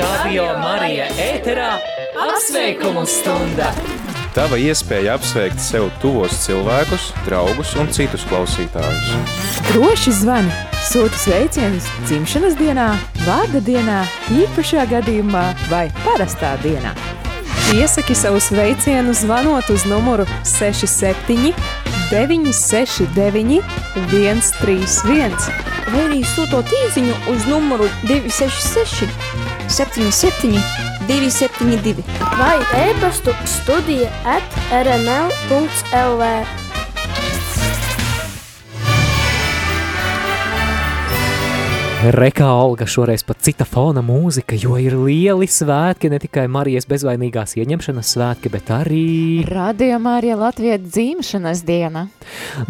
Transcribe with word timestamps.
Radio 0.00 0.44
Marija 0.56 1.04
ēterā 1.20 1.74
apsveikumu 2.24 3.02
stunda! 3.08 3.68
Tava 4.32 4.56
iespēja 4.56 5.18
apsveikt 5.18 5.60
sev 5.60 5.90
tuvos 6.00 6.38
cilvēkus, 6.46 7.10
draugus 7.26 7.74
un 7.76 7.90
citus 7.92 8.24
klausītājus. 8.30 9.10
Droši 9.68 10.14
zvani, 10.22 10.54
sūti 10.88 11.20
sveicienus 11.20 11.88
dzimšanas 12.06 12.56
dienā, 12.56 12.88
vārda 13.26 13.60
dienā, 13.66 14.00
īpašā 14.38 14.86
gadījumā 14.94 15.44
vai 15.68 15.84
parastā 16.00 16.54
dienā. 16.64 16.94
Iesaki 17.76 18.16
savu 18.16 18.40
sveicienu 18.40 19.12
zvanot 19.20 19.68
uz 19.74 19.84
numuru 19.90 20.24
67 20.48 21.52
969 22.08 23.60
131 24.08 25.36
vai 25.90 26.02
arī 26.06 26.20
sūtot 26.32 26.72
īziņu 26.86 27.14
uz 27.34 27.46
numuru 27.50 27.86
266 28.06 29.49
77 29.70 30.60
272 31.06 32.02
vai 32.38 32.58
e-pastu 32.88 33.30
studija 33.46 34.10
at 34.24 34.42
rml.lv 34.86 36.59
Rekā 42.00 42.46
Olga 42.48 42.86
šoreiz 42.88 43.20
pat 43.28 43.42
cita 43.44 43.66
fona 43.68 44.00
mūzika, 44.00 44.56
jo 44.56 44.78
ir 44.80 44.94
lieli 44.96 45.44
svētki, 45.44 46.08
ne 46.08 46.16
tikai 46.22 46.46
Marijas 46.48 46.86
bezvainīgās 46.88 47.52
ieņemšanas 47.60 48.12
svētki, 48.14 48.48
bet 48.54 48.70
arī... 48.72 49.02
Radio 49.44 49.98
Mārija 50.00 50.38
Latvija 50.40 50.78
dzimšanas 50.80 51.60
diena. 51.68 52.06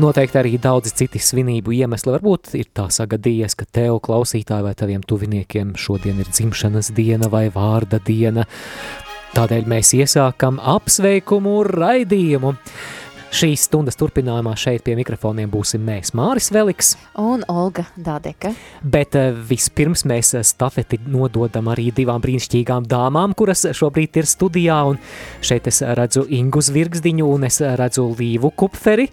Noteikti 0.02 0.40
arī 0.40 0.56
daudzi 0.58 0.96
citi 0.98 1.22
svinību 1.22 1.76
iemesli. 1.78 2.10
Varbūt 2.16 2.56
ir 2.58 2.72
tā 2.74 2.88
sagadījies, 2.90 3.54
ka 3.54 3.68
tev 3.70 4.00
klausītāji 4.02 4.66
vai 4.66 4.74
taviem 4.74 5.06
tuviniekiem 5.06 5.76
šodien 5.78 6.18
ir 6.18 6.32
dzimšanas 6.34 6.90
diena 6.98 7.30
vai 7.30 7.46
vārda 7.54 8.02
diena. 8.02 8.48
Tādēļ 9.36 9.70
mēs 9.70 9.94
iesākam 9.94 10.58
apsveikumu 10.58 11.60
raidījumu. 11.70 12.56
Šīs 13.30 13.68
stundas 13.68 13.94
turpinājumā 13.94 14.56
šeit 14.58 14.82
pie 14.82 14.96
mikrofoniem 14.98 15.50
būsim 15.52 15.84
mēs, 15.86 16.10
Māris 16.18 16.48
Veliks. 16.50 16.96
Un 17.14 17.44
Olga 17.46 17.84
Dādeka. 17.94 18.50
Bet 18.82 19.14
uh, 19.14 19.30
vispirms 19.46 20.02
mēs 20.10 20.32
stafeti 20.48 20.98
nododam 21.06 21.70
arī 21.70 21.92
divām 21.94 22.18
brīnišķīgām 22.24 22.88
dāmām, 22.90 23.36
kuras 23.38 23.62
šobrīd 23.78 24.18
ir 24.18 24.26
studijā. 24.26 24.80
Un 24.90 24.98
šeit 25.46 25.70
es 25.70 25.78
redzu 26.00 26.24
Ingu 26.26 26.64
Zvirgzdiņu 26.66 27.30
un 27.30 27.46
es 27.46 27.60
redzu 27.62 28.08
Līvu 28.18 28.50
Kupferi. 28.50 29.06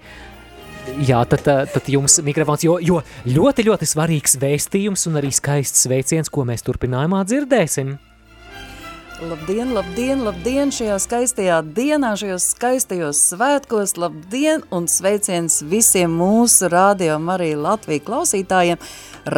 Jā, 1.06 1.22
tad, 1.30 1.46
tad 1.46 1.90
jums 1.92 2.18
mikrofons, 2.26 2.66
jo, 2.66 2.80
jo 2.82 3.04
ļoti, 3.28 3.68
ļoti 3.70 3.92
svarīgs 3.92 4.40
vēstījums 4.42 5.06
un 5.12 5.22
arī 5.22 5.30
skaists 5.36 5.86
sveiciens, 5.86 6.34
ko 6.34 6.48
mēs 6.48 6.66
turpinājumā 6.66 7.22
dzirdēsim. 7.28 7.98
Labdien, 9.18 9.72
labdien, 9.74 10.20
labdien 10.22 10.70
šajā 10.70 10.98
skaistajā 11.02 11.56
dienā, 11.74 12.12
šajos 12.22 12.44
skaistajos 12.54 13.22
svētkos, 13.32 13.96
labdien 13.98 14.62
un 14.70 14.86
sveiciens 14.86 15.64
visiem 15.66 16.14
mūsu 16.20 16.70
radio 16.70 17.18
Marija 17.18 17.58
Latvija 17.58 18.04
klausītājiem 18.06 18.78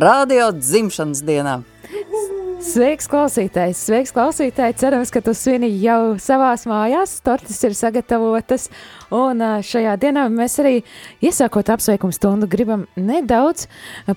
radio 0.01 0.51
dzimšanas 0.57 1.23
dienā. 1.23 1.61
Sveiks, 2.59 3.05
klausītājs! 3.07 3.79
Sveiks, 3.87 4.11
klausītāji! 4.11 4.75
Cerams, 4.81 5.13
ka 5.15 5.21
tu 5.23 5.31
svini 5.31 5.69
jau 5.79 6.17
savās 6.19 6.65
mājās, 6.67 7.13
tortes 7.23 7.55
ir 7.63 7.71
sagatavotas, 7.77 8.65
un 9.15 9.39
šajā 9.63 9.93
dienā 10.01 10.25
mēs 10.33 10.57
arī, 10.59 10.73
iesākot 11.23 11.71
apsveikumu 11.71 12.11
stundu, 12.11 12.49
gribam 12.51 12.83
nedaudz 12.99 13.69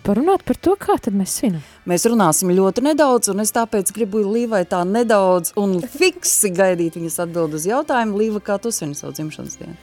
parunāt 0.02 0.42
par 0.48 0.58
to, 0.58 0.74
kā 0.74 0.98
tad 0.98 1.14
mēs 1.14 1.36
svinam. 1.38 1.62
Mēs 1.86 2.08
runāsim 2.10 2.50
ļoti 2.50 2.82
nedaudz, 2.88 3.30
un 3.30 3.44
es 3.46 3.54
tāpēc 3.54 3.94
gribu 3.94 4.24
Līvai 4.26 4.64
tā 4.66 4.82
nedaudz 4.90 5.54
un 5.62 5.78
fiksi 5.86 6.50
gaidīt 6.50 6.98
viņas 6.98 7.20
atbild 7.28 7.54
uz 7.60 7.68
jautājumu. 7.70 8.18
Līva, 8.24 8.42
kā 8.42 8.58
tu 8.58 8.74
svini 8.74 8.98
savu 8.98 9.14
dzimšanas 9.20 9.58
dienu? 9.62 9.78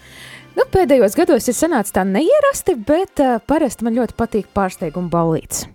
Nu, 0.59 0.67
pēdējos 0.67 1.16
gados 1.16 1.47
ir 1.47 1.55
sanācis 1.55 1.95
tā 1.95 2.03
neierasti, 2.03 2.75
bet 2.75 3.23
uh, 3.23 3.39
parasti 3.39 3.88
man 3.88 3.95
ļoti 4.01 4.19
patīk 4.19 4.51
pārsteigumu 4.51 5.07
baulītes. 5.16 5.69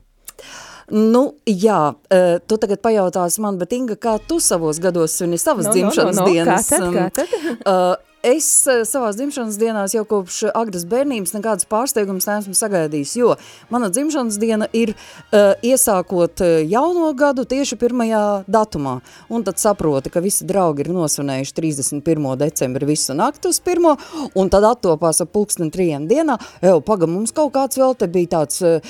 Nu, 0.93 1.23
jā, 1.49 1.79
uh, 1.97 2.35
tu 2.45 2.59
tagad 2.61 2.83
pajautāsi 2.85 3.41
man, 3.45 3.57
bet 3.61 3.73
Inga, 3.73 3.97
kā 3.97 4.19
tu 4.29 4.41
savos 4.43 4.81
gados 4.83 5.17
svini 5.17 5.39
savas 5.41 5.69
No, 5.69 5.73
no, 5.73 5.77
dzimšanas 5.79 6.19
no, 6.19 6.27
no, 6.27 6.33
dienas? 6.33 6.69
kā 6.69 6.81
tad, 6.81 6.91
kā 6.93 7.07
tad? 7.23 8.11
Es 8.25 8.47
uh, 8.65 8.83
savās 8.89 9.19
dzimšanas 9.19 9.59
dienās 9.61 9.93
jau 9.93 10.05
kopš 10.09 10.47
agras 10.57 10.87
bērnības 10.89 11.35
nekādas 11.35 11.67
pārsteigums 11.69 12.25
neesmu 12.25 12.55
sagaidījis, 12.57 13.11
jo 13.21 13.35
mana 13.69 13.91
dzimšanas 13.93 14.39
diena 14.41 14.69
ir 14.73 14.95
uh, 14.95 15.53
iesākot 15.61 16.41
jauno 16.71 17.11
gadu 17.19 17.45
tieši 17.51 17.77
pirmajā 17.81 18.23
datumā. 18.49 18.95
Un 19.29 19.45
tad 19.45 19.61
saproti, 19.61 20.13
ka 20.15 20.23
visi 20.25 20.49
draugi 20.49 20.87
ir 20.87 20.93
nosvinējuši 20.97 21.57
31. 21.59 22.31
decembri 22.41 22.89
visu 22.89 23.17
nakti 23.19 23.53
uz 23.53 23.61
pirmo, 23.61 23.99
un 24.33 24.49
tad 24.53 24.65
attopās 24.71 25.21
ap 25.21 25.35
pulksteni 25.37 25.69
trījiem 25.75 26.09
dienā. 26.09 26.39
Ew, 26.65 26.81
paga, 26.87 27.11
mums 27.11 27.35
kaut 27.37 27.53
kāds 27.59 27.77
vēl 27.81 27.93
te 28.01 28.09
bija 28.09 28.39
tāds, 28.39 28.65
uh, 28.65 28.81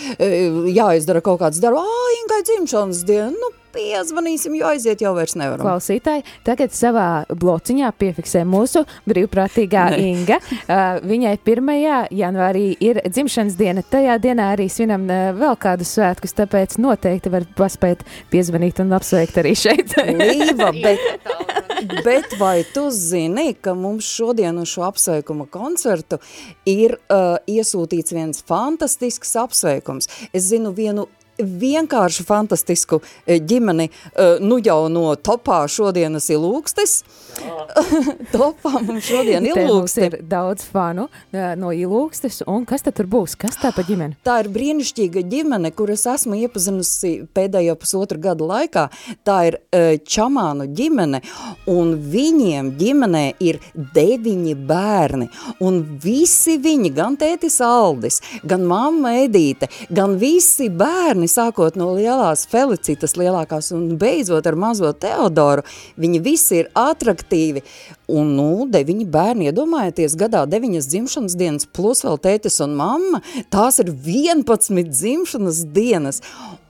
jāizdara 0.71 1.25
kaut 1.27 1.43
kāds 1.43 1.59
darba, 1.65 1.83
ā, 1.83 2.09
Ingai 2.21 2.43
dzimšanas 2.47 3.03
diena, 3.09 3.35
nu, 3.35 3.51
piezvanīsim, 3.75 4.55
jo 4.59 4.69
aiziet 4.71 5.03
jau 5.05 5.13
vairs 5.17 5.35
nevaram. 5.39 5.65
Klausītāji, 5.65 6.25
tagad 6.47 6.75
savā 6.75 7.09
blociņā 7.31 7.91
piefiksē 7.99 8.45
mūsu 8.49 8.85
brīvprātīgā 9.11 9.85
Nē. 9.95 10.01
Inga. 10.13 10.39
Uh, 10.65 11.01
viņai 11.05 11.35
1. 11.41 11.73
janvārī 12.15 12.67
ir 12.85 13.01
dzimšanas 13.07 13.59
diena. 13.59 13.85
Tajā 13.91 14.17
dienā 14.23 14.51
arī 14.55 14.69
svinam 14.73 15.07
uh, 15.09 15.33
vēl 15.37 15.59
kādus 15.61 15.95
svētkus, 15.97 16.37
tāpēc 16.39 16.79
noteikti 16.83 17.33
var 17.35 17.47
paspēt 17.59 18.05
piezvanīt 18.33 18.83
un 18.85 18.95
apsveikt 18.97 19.41
arī 19.43 19.55
šeit. 19.59 19.97
Līva, 20.15 20.71
bet, 20.85 21.03
bet 22.07 22.39
vai 22.41 22.59
tu 22.75 22.89
zini, 22.95 23.53
ka 23.55 23.77
mums 23.79 24.09
šodien 24.09 24.61
uz 24.63 24.73
šo 24.75 24.87
apsveikuma 24.89 25.49
koncertu 25.53 26.21
ir 26.69 26.99
uh, 27.09 27.37
iesūtīts 27.51 28.15
viens 28.15 28.45
fantastisks 28.47 29.37
apsveikums? 29.45 30.11
Es 30.33 30.51
zinu 30.53 30.75
vienu 30.77 31.09
vienkārši 31.39 32.25
fantastisku 32.27 33.01
eh, 33.27 33.41
ģimeni, 33.41 33.89
eh, 33.91 34.37
nu 34.41 34.59
jau 34.63 34.89
no 34.93 35.15
topā 35.17 35.65
šodienas 35.71 36.31
ir 36.31 36.43
lūkstes. 36.43 37.03
topā 38.35 38.79
mums 38.85 39.09
šodien 39.09 39.45
ir 39.47 39.59
lūkste. 39.67 40.07
ir 40.07 40.17
daudz 40.31 40.65
fanu 40.71 41.09
uh, 41.09 41.55
no 41.59 41.73
ilūkstes, 41.75 42.45
un 42.51 42.63
kas 42.69 42.85
tad 42.87 42.95
tur 42.99 43.09
būs? 43.11 43.35
Kas 43.41 43.59
tā 43.59 43.73
pa 43.75 43.83
ģimeni? 43.87 44.19
Tā 44.27 44.39
ir 44.45 44.51
brīnišķīga 44.55 45.25
ģimene, 45.31 45.73
kuras 45.75 46.07
esmu 46.13 46.39
iepazinusi 46.45 47.13
pēdējo 47.35 47.75
pusotru 47.81 48.21
gadu 48.23 48.47
laikā. 48.51 48.87
Tā 49.27 49.39
ir 49.49 49.59
Čamānu 50.15 50.69
ģimene, 50.77 51.21
un 51.71 51.95
viņiem 52.13 52.71
ģimenē 52.79 53.25
ir 53.43 53.59
deviņi 53.75 54.55
bērni. 54.69 55.29
Un 55.65 55.83
visi 56.05 56.57
viņi, 56.63 56.93
gan 56.95 57.19
tētis 57.21 57.59
Aldis, 57.65 58.21
gan 58.47 58.67
mamma 58.69 59.17
Edīte, 59.25 59.69
gan 59.95 60.17
visi 60.21 60.71
bērni, 60.71 61.24
sākot 61.31 61.79
no 61.81 61.91
lielās 61.97 62.45
Felicitas 62.51 63.17
lielākās 63.19 63.73
un 63.77 63.95
beidzot 64.01 64.47
ar 64.47 64.59
mazo 64.59 64.93
Teodoru, 64.93 65.65
viņi 66.01 66.23
visi 66.25 66.63
ir 66.63 66.71
atraktīvi. 66.79 67.65
Un, 68.13 68.35
nu, 68.37 68.67
deviņi 68.69 69.09
bērni, 69.09 69.49
iedomājieties, 69.49 70.19
gadā 70.21 70.45
deviņas 70.51 70.89
dzimšanas 70.93 71.37
dienas, 71.41 71.67
plus 71.67 72.05
vēl 72.05 72.21
tētis 72.21 72.61
un 72.65 72.77
mamma, 72.77 73.23
tās 73.53 73.81
ir 73.81 73.95
11 73.95 74.91
dzimšanas 74.93 75.65
dienas. 75.73 76.21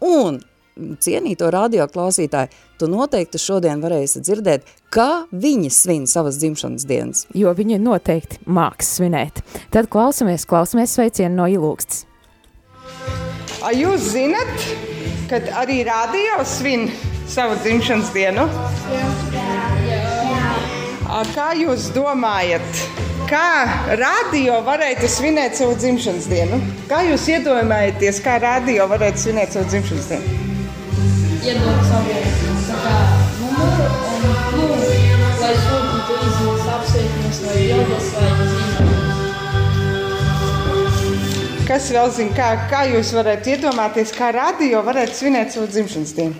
Un, 0.04 0.38
cienīto 0.74 1.50
radio 1.54 1.86
klausītāji, 1.90 2.50
tu 2.78 2.88
noteikti 2.90 3.38
šodien 3.38 3.82
varēsi 3.84 4.22
dzirdēt, 4.24 4.66
kā 4.94 5.24
viņi 5.30 5.70
svin 5.72 6.08
savas 6.10 6.38
dzimšanas 6.42 6.86
dienas. 6.88 7.26
Jo 7.34 7.54
viņi 7.54 7.78
noteikti 7.82 8.42
māks 8.46 8.96
svinēt. 8.98 9.42
Tad 9.74 9.90
klausamies, 9.92 10.46
klausamies 10.50 10.96
sveicienu 10.96 11.42
no 11.42 11.48
ilūkstes. 11.50 12.04
A 13.64 13.70
jūs 13.72 14.10
zinat, 14.12 14.66
ka 15.30 15.40
arī 15.62 15.80
radio 15.88 16.42
svin 16.44 16.90
savu 17.28 17.56
dzimšanas 17.64 18.10
dienu? 18.12 18.44
A, 21.08 21.22
Kā 21.32 21.48
jūs 21.56 21.88
domājat, 21.94 22.82
kā 23.30 23.48
radio 23.96 24.60
varētu 24.66 25.08
svinēt 25.08 25.56
savu 25.56 25.78
dzimšanas 25.80 26.28
dienu? 26.28 26.60
Kā 26.90 27.00
jūs 27.08 27.24
iedomājaties, 27.32 28.20
kā 28.24 28.36
radio 28.42 28.88
varētu 28.90 29.28
svinēt 29.28 29.56
savu 29.56 29.70
dzimšanas 29.72 30.10
dienu? 30.12 30.44
iedot 31.44 31.80
savu 31.88 32.14
numuru 33.40 33.88
un, 34.12 34.22
nu, 34.56 34.68
lai 35.40 35.54
sūtītu 35.64 36.14
īsiņas 36.28 36.70
apsveikumus 36.76 37.40
vai 37.44 37.56
bildes 37.60 38.06
vai 38.16 38.30
Kas 41.64 41.86
vēl 41.88 42.10
zina, 42.12 42.34
kā, 42.36 42.46
kā 42.68 42.82
jūs 42.90 43.14
varētu 43.16 43.54
iedomāties, 43.54 44.10
kā 44.12 44.26
radio 44.36 44.82
varētu 44.84 45.16
svinēt 45.16 45.54
savu 45.54 45.64
dzimšanas 45.72 46.10
dienu? 46.12 46.36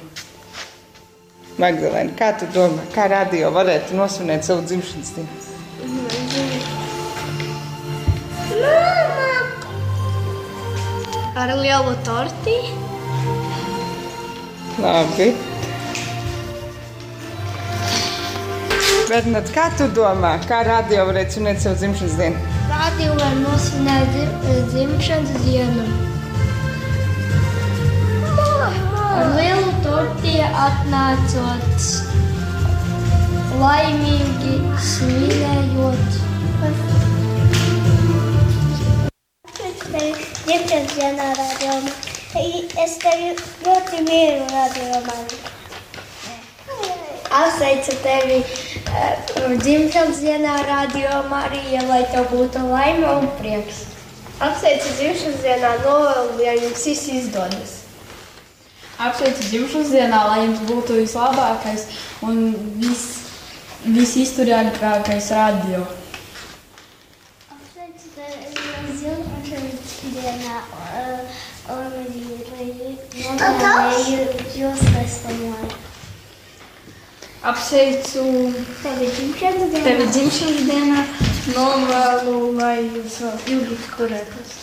Magdalēna, 1.57 2.13
kā 2.19 2.29
tu 2.37 2.45
domā, 2.53 2.85
kā 2.93 3.07
radio 3.09 3.49
varētu 3.55 3.97
nosvinēt 3.97 4.45
savu 4.45 4.67
dzimšanas 4.69 5.15
dienu? 5.17 5.33
Ar 11.41 11.57
lielu 11.63 11.97
torti. 12.05 12.59
Labi. 14.85 15.54
Bernat, 19.09 19.51
kā 19.55 19.67
tu 19.79 19.87
domā, 19.97 20.31
kā 20.49 20.63
radio 20.67 21.05
varētu 21.11 21.37
svinēt 21.37 21.61
savu 21.63 21.77
dzimšanas 21.81 22.15
dienu? 22.19 22.39
Radio 22.71 23.17
var 23.21 23.35
nosvinēt 23.43 24.15
dzim- 24.15 24.69
dzimšanas 24.73 25.35
dienu. 25.45 25.85
Ar 29.15 29.29
lielu 29.37 29.73
tortiju 29.85 30.47
atnācot, 30.67 31.89
laimīgi 33.61 34.57
svinējot. 34.89 36.21
Dzimšanas 39.95 40.97
dienā 40.97 41.29
rādījumā. 41.39 41.93
Es 42.85 42.97
tevi 43.05 43.35
ļoti 43.67 44.01
mīlu 44.09 44.47
rādījumā. 44.51 45.19
Apsveicu 47.35 47.95
tevi 48.03 48.41
dzimšanas 49.63 50.21
dienā, 50.21 50.55
radio 50.67 51.23
Marija, 51.31 51.83
lai 51.89 52.05
tev 52.13 52.29
būtu 52.33 52.63
laime 52.71 53.07
un 53.09 53.29
prieks. 53.39 53.85
Apsveicu 54.43 54.93
dzimšanas 54.99 55.41
dienā, 55.45 55.73
novēlu, 55.85 56.39
lai 56.41 56.57
jums 56.59 56.87
viss 56.87 57.09
izdodas. 57.09 57.75
Apsveicu 58.99 59.43
dzimšanas 59.51 59.91
dienā, 59.95 60.21
lai 60.31 60.41
jums 60.47 60.65
būtu 60.71 60.99
vislabākais 61.01 61.87
un 62.23 62.55
vis, 62.83 63.05
visizturīgākais 63.87 65.31
radio. 65.39 65.87
Apsveicu 67.55 68.07
dzimšanas 69.01 69.99
dienā. 70.13 70.61
uh, 70.93 71.43
Un 71.65 73.39
lai 73.41 73.95
jūs 74.53 74.81
esat 75.01 75.84
Apsveicu 77.45 78.23
tevi 78.81 79.07
dzimšanas 79.13 79.69
dienā. 79.69 79.85
tevi 79.85 80.05
dzimšanas 80.09 80.63
dienā, 80.65 81.01
novēlu, 81.53 82.39
lai 82.57 82.79
jūs 82.89 83.19
vēl 83.21 83.51
ilgi 83.53 83.77
turētos. 83.99 84.55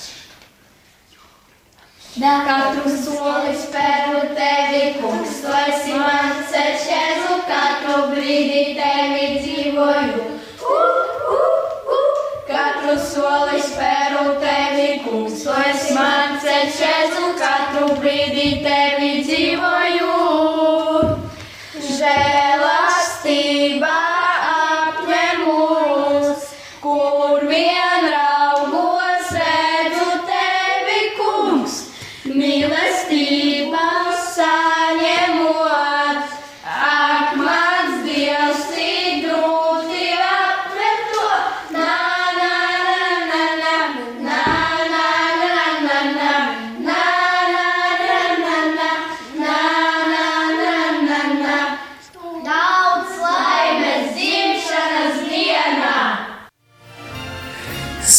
Katru 2.18 2.90
soli 3.04 3.54
spēru 3.54 4.24
tevi, 4.34 4.82
kungs, 4.98 5.38
tu 5.44 5.54
esi 5.60 5.94
mans 5.94 6.50
ceļš, 6.50 6.88
Jēzu, 6.90 7.38
katru 7.52 8.00
brīdi 8.16 8.74
tevi 8.80 9.30
dzīvoju. 9.46 10.26
Uh, 10.66 10.82
uh, 11.38 11.96
uh. 12.00 12.20
Katru 12.50 12.98
soli 12.98 13.62
spēru 13.62 14.40
tevi, 14.42 14.90
kungs, 15.06 15.46
tu 15.46 15.54
esi 15.70 15.94
mans 15.94 16.42
ceļš, 16.42 16.82
Jēzu, 16.82 17.30
katru 17.46 17.94
brīdi 18.02 18.50
tevi 18.66 19.14
dzīvoju. 19.30 20.18
Žēlastība 21.82 22.51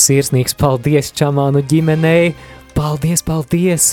Sirsnīgs 0.02 0.56
paldies 0.58 1.12
Čamānu 1.14 1.60
ģimenei! 1.70 2.32
Paldies, 2.75 3.20
paldies! 3.22 3.93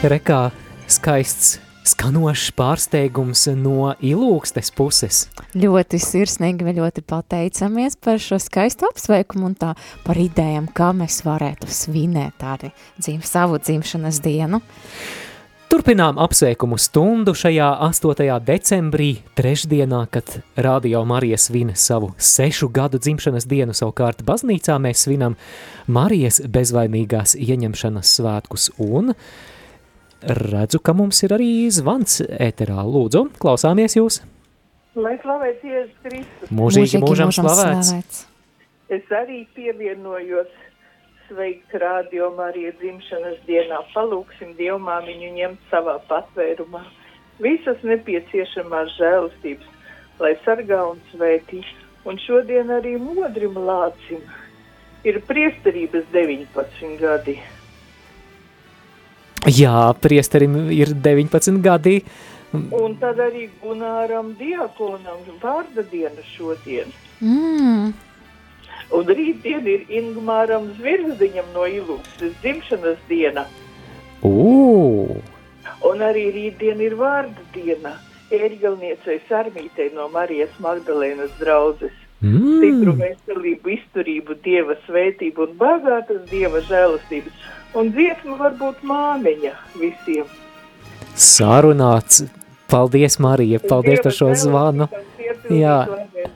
Rekā 0.00 0.46
skaists, 0.88 1.58
skanošs 1.90 2.54
pārsteigums 2.56 3.42
no 3.60 3.90
ilūkstes 4.00 4.72
puses. 4.72 5.26
Ļoti 5.52 6.00
sirsnīgi, 6.00 6.72
ļoti 6.78 7.04
pateicamies 7.04 7.98
par 8.00 8.16
šo 8.22 8.38
skaistu 8.40 8.88
apsveikumu 8.88 9.50
un 9.50 9.58
tā 9.60 9.74
par 10.06 10.20
idejām, 10.22 10.70
kā 10.72 10.94
mēs 10.96 11.20
varētu 11.26 11.68
svinēt 11.68 12.40
arī 12.40 12.72
dzim, 12.96 13.20
savu 13.20 13.60
dzimšanas 13.60 14.22
dienu. 14.24 14.62
Turpinām 15.70 16.16
apsveikumu 16.18 16.74
stundu 16.82 17.30
šajā 17.38 17.68
8. 17.86 18.24
decembrī, 18.42 19.20
trešdienā, 19.38 20.00
kad 20.10 20.32
Radio 20.58 21.04
Marija 21.06 21.36
svin 21.38 21.70
savu 21.78 22.08
sešu 22.18 22.66
gadu 22.74 22.98
dzimšanas 22.98 23.46
dienu. 23.46 23.70
Savukārt 23.78 24.24
baznīcā 24.26 24.74
mēs 24.82 25.04
svinam 25.06 25.36
Marijas 25.86 26.40
bezvainīgās 26.42 27.36
ieņemšanas 27.38 28.14
svētkus 28.18 28.66
un 28.82 29.12
redzu, 30.26 30.80
ka 30.82 30.90
mums 30.90 31.22
ir 31.22 31.36
arī 31.38 31.52
zvans 31.70 32.18
ēterā. 32.26 32.82
Lūdzu, 32.82 33.28
klausāmies 33.38 33.94
jūs! 33.94 34.24
Lai 34.98 35.14
slavēts 35.22 35.70
Jēzus 35.70 35.94
Kristus. 36.02 36.50
Mūžīgi 36.50 37.04
mūžam 37.06 37.30
slavēts! 37.30 38.24
Es 38.90 39.14
arī 39.14 39.44
pievienojos 39.54 40.50
sveikt 41.30 41.74
radio 41.78 42.30
Marija 42.34 42.72
dzimšanas 42.80 43.38
dienā. 43.46 43.78
Palūksim 43.94 44.56
Dievmāmiņu 44.58 45.30
ņemt 45.36 45.70
savā 45.70 46.00
patvērumā. 46.10 46.82
Visas 47.40 47.78
nepieciešamās 47.86 48.90
žēlastības, 48.98 49.68
lai 50.20 50.34
sargā 50.44 50.80
un 50.90 50.98
svētī. 51.12 51.62
Un 52.08 52.18
šodien 52.18 52.72
arī 52.74 52.96
modrim 52.98 53.54
lācim 53.60 54.24
ir 55.06 55.20
priesterības 55.28 56.10
19 56.12 56.98
gadi. 57.00 57.38
Jā, 59.48 59.88
priesterim 60.02 60.56
ir 60.74 60.92
19 61.06 61.62
gadi. 61.64 62.00
Un 62.52 62.96
tad 62.98 63.20
arī 63.22 63.46
Gunāram 63.62 64.34
Diakonam 64.36 65.22
vārda 65.40 65.84
diena 65.86 66.24
šodien. 66.34 66.90
Mm. 67.22 67.92
Un 68.96 69.06
rītdien 69.06 69.66
ir 69.70 69.84
Ingmāram 70.00 70.72
Zvirziņam 70.78 71.52
no 71.54 71.66
Ilūkstes 71.70 72.32
dzimšanas 72.42 72.98
diena. 73.10 73.44
Ū! 74.26 75.20
Un 75.86 76.02
arī 76.02 76.26
rītdien 76.34 76.82
ir 76.82 76.96
vārda 76.98 77.44
diena. 77.54 77.94
Ērgalniecei 78.34 79.20
Sarmītei 79.28 79.90
no 79.94 80.08
Marijas 80.10 80.52
Magdalēnas 80.62 81.32
draudzes. 81.38 81.94
Mm. 82.20 82.58
Stipru 82.58 82.96
veselību, 82.98 83.72
izturību, 83.78 84.36
dieva 84.44 84.76
svētību 84.84 85.46
un 85.46 85.56
bagātas 85.62 86.26
dieva 86.30 86.60
žēlastības. 86.66 87.48
Un 87.78 87.94
dziesma 87.94 88.36
var 88.42 88.58
būt 88.58 88.82
māmiņa 88.86 89.54
visiem. 89.78 90.28
Sarunāts. 91.14 92.24
Paldies, 92.70 93.18
Marija, 93.22 93.58
paldies 93.62 94.02
par 94.04 94.14
šo 94.14 94.30
zvanu. 94.38 94.86
Jā. 95.50 95.80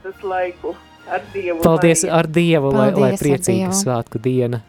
Tas 0.02 0.24
laiku 0.26 0.74
ar 1.08 1.22
dievu. 1.32 1.60
Paldies 1.62 2.02
Mariju. 2.02 2.16
ar 2.18 2.26
Dievu, 2.26 2.70
lai, 2.72 2.90
lai 2.90 2.92
Paldies 2.92 3.20
ar 3.20 3.24
priecīga 3.24 3.72
svētku 3.72 4.20
diena. 4.24 4.60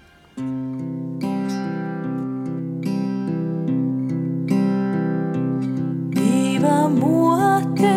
Dieva 6.16 6.78
mote, 6.92 7.96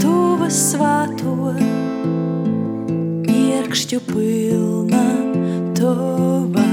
tuva 0.00 0.50
svāto, 0.50 1.54
iekšķu 3.30 4.02
pilna 4.10 5.06
tava 5.78 6.68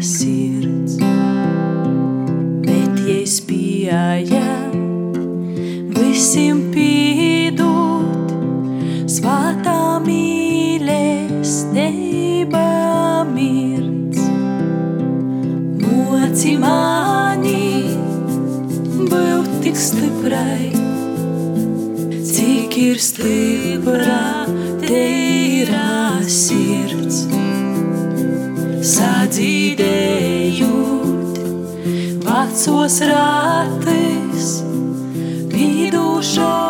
sirds. 0.00 0.98
Bet, 2.62 3.04
ja 3.06 3.18
es 3.22 3.40
pieeja, 3.48 4.46
visiem 5.96 6.68
pīdot, 6.70 6.91
маній 16.72 17.90
був 18.96 19.46
тільки 19.62 20.08
прай, 20.24 20.76
тільки 22.36 22.98
стипра 22.98 24.46
тейра 24.80 26.22
сірць, 26.28 27.26
sadzīdējot, 28.94 31.38
vecos 32.26 32.96
ratais, 33.12 34.48
pīdūšot. 35.52 36.61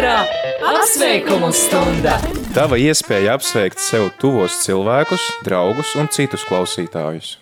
Ēterā 0.00 0.70
apsveikumu 0.70 1.50
stunda! 1.52 2.14
Tava 2.54 2.78
iespēja 2.80 3.34
apsveikt 3.36 3.80
sev 3.84 4.06
tuvos 4.20 4.56
cilvēkus, 4.64 5.20
draugus 5.44 5.92
un 6.00 6.08
citus 6.08 6.46
klausītājus. 6.48 7.34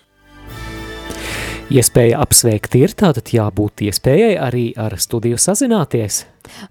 Iespēja 1.71 2.19
apsveikt 2.19 2.75
ir, 2.75 2.91
tātad 2.97 3.31
jābūt 3.31 3.85
iespējai 3.87 4.33
arī 4.41 4.65
ar 4.75 4.97
studiju 4.99 5.39
sazināties. 5.39 6.25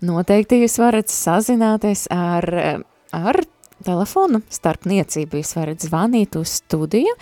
Noteikti 0.04 0.61
jūs 0.61 0.76
varat 0.83 1.09
sazināties 1.09 2.04
ar, 2.12 2.50
ar 3.14 3.40
telefonu 3.88 4.42
starpniecību. 4.52 5.40
Jūs 5.40 5.54
varat 5.57 5.85
zvanīt 5.85 6.37
uz 6.38 6.59
studiju 6.61 7.14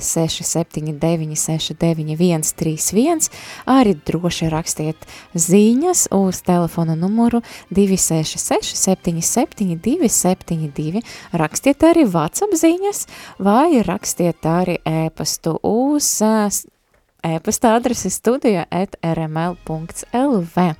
679 0.00 1.38
691 1.38 2.54
31, 2.58 3.30
arī 3.70 3.94
droši 4.06 4.50
rakstiet 4.52 5.08
ziņas 5.34 6.06
uz 6.16 6.40
telefona 6.46 6.96
numuru 6.98 7.42
266 7.74 8.76
77 8.80 9.78
272, 9.84 11.02
rakstiet 11.32 11.84
arī 11.84 12.06
WhatsApp 12.08 12.56
ziņas 12.58 13.04
vai 13.38 13.82
rakstiet 13.86 14.46
arī 14.48 14.78
ēpastu 14.88 15.58
uz 15.64 16.10
ēpasta 17.24 17.74
adresi 17.78 18.12
studija 18.12 18.66
at 18.70 18.96
rml.lv. 19.02 20.70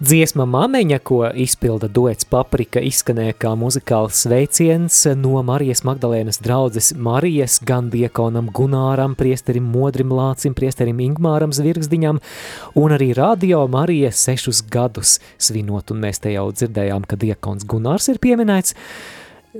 Dziesma 0.00 0.46
Māmeņa, 0.48 0.96
ko 1.04 1.26
izpilda 1.36 1.84
duets 1.92 2.24
Paprika, 2.24 2.80
izskanēja 2.80 3.34
kā 3.36 3.50
muzikāls 3.60 4.22
sveiciens 4.24 4.96
no 5.20 5.42
Marijas 5.44 5.82
Magdalēnas 5.84 6.40
draudzes 6.40 6.94
Marijas, 6.96 7.58
gan 7.68 7.90
diekonam 7.92 8.48
Gunāram, 8.56 9.12
priesterim 9.12 9.66
Modrim 9.68 10.14
Lācim, 10.16 10.56
priesterim 10.56 11.02
Ingmāram 11.04 11.52
Zvirgzdiņam, 11.52 12.22
un 12.80 12.96
arī 12.96 13.10
radio 13.18 13.66
Marija 13.68 14.08
sešus 14.08 14.62
gadus 14.72 15.18
svinot, 15.36 15.92
un 15.92 16.00
mēs 16.06 16.24
te 16.24 16.32
jau 16.32 16.46
dzirdējām, 16.48 17.04
ka 17.04 17.20
diekons 17.20 17.68
Gunārs 17.68 18.08
ir 18.08 18.24
pieminēts. 18.24 18.72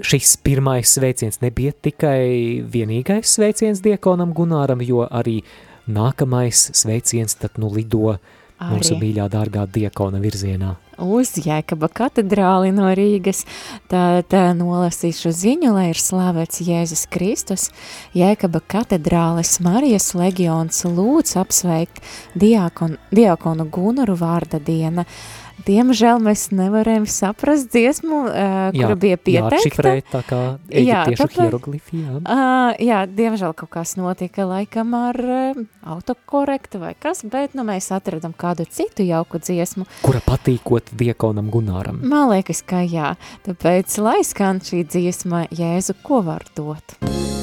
Šis 0.00 0.38
pirmais 0.40 0.96
sveiciens 0.96 1.42
nebija 1.44 1.76
tikai 1.76 2.64
vienīgais 2.64 3.36
sveiciens 3.36 3.84
diekonam 3.84 4.32
Gunāram, 4.32 4.80
jo 4.80 5.04
arī 5.04 5.42
nākamais 5.84 6.70
sveiciens 6.80 7.36
tad 7.36 7.60
nu 7.60 7.68
lido 7.76 8.16
mūsu 8.60 8.94
Arī. 8.94 9.00
mīļā 9.04 9.26
dārgā 9.32 9.64
diekona 9.70 10.20
virzienā. 10.20 10.74
uz 11.00 11.32
Jēkaba 11.40 11.88
katedrāli 11.88 12.72
no 12.76 12.90
Rīgas, 12.92 13.44
tad 13.88 14.34
nolasīšu 14.58 15.32
ziņu, 15.32 15.72
lai 15.76 15.88
ir 15.94 16.00
slavēts 16.00 16.60
Jēzus 16.66 17.06
Kristus. 17.10 17.70
Jēkaba 18.16 18.60
katedrāles 18.60 19.58
Marijas 19.64 20.12
legions 20.14 20.84
lūdz 20.84 21.38
apsveikt 21.40 22.02
diakonu, 22.36 23.00
diakonu 23.14 23.68
Gunaru 23.72 24.18
vārda 24.20 24.60
diena. 24.60 25.06
Diemžēl 25.66 26.20
mēs 26.24 26.48
nevarējām 26.54 27.06
saprast 27.10 27.70
dziesmu, 27.74 28.20
uh, 28.28 28.58
kura 28.76 28.96
bija 29.00 29.18
pieteikta. 29.20 29.58
Jāatšifrē 29.58 29.94
tā 30.10 30.22
kā 30.26 30.40
Jā, 30.72 31.02
eģiptiešu 31.06 31.28
hieroglifi, 31.36 32.02
jā. 32.04 32.20
Uh, 32.20 32.72
jā, 32.80 33.00
diemžēl 33.06 33.54
kaut 33.58 33.72
kas 33.74 33.96
notika 34.00 34.46
laikam 34.48 34.94
ar 34.98 35.20
uh, 35.20 35.62
autokorektu 35.96 36.82
vai 36.82 36.94
kas, 36.98 37.24
bet 37.28 37.56
nu, 37.58 37.66
mēs 37.68 37.90
atradam 37.96 38.34
kādu 38.36 38.66
citu 38.70 39.06
jauku 39.06 39.42
dziesmu. 39.42 39.88
Kura 40.04 40.22
patīkot 40.26 40.94
diekonam 40.96 41.50
Gunāram. 41.52 42.00
Man 42.04 42.30
liekas, 42.32 42.64
ka 42.66 42.84
jā. 42.86 43.14
Tāpēc, 43.46 43.98
lai 44.04 44.20
skan 44.26 44.62
šī 44.64 44.84
dziesma, 44.88 45.46
Jēzu, 45.50 45.98
ko 46.06 46.24
var 46.26 46.46
dot? 46.56 47.00
Vēlos 47.00 47.39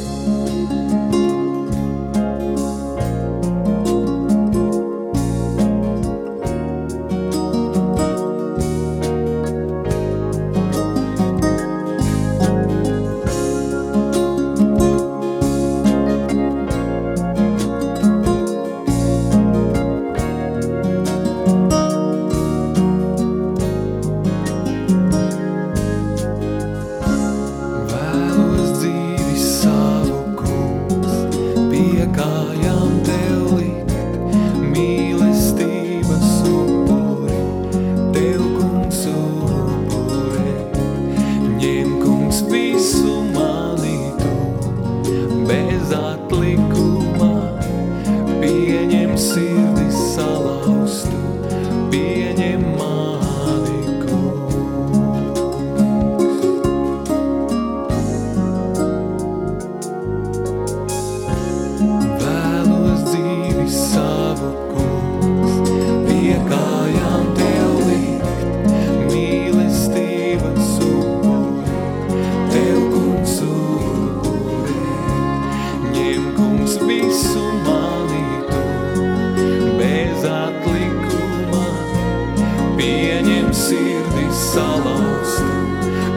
pieņem 83.47 83.53
sirdi 83.53 84.27
salauztu, 84.31 85.47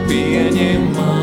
pieņem 0.07 0.91
mani 0.95 1.20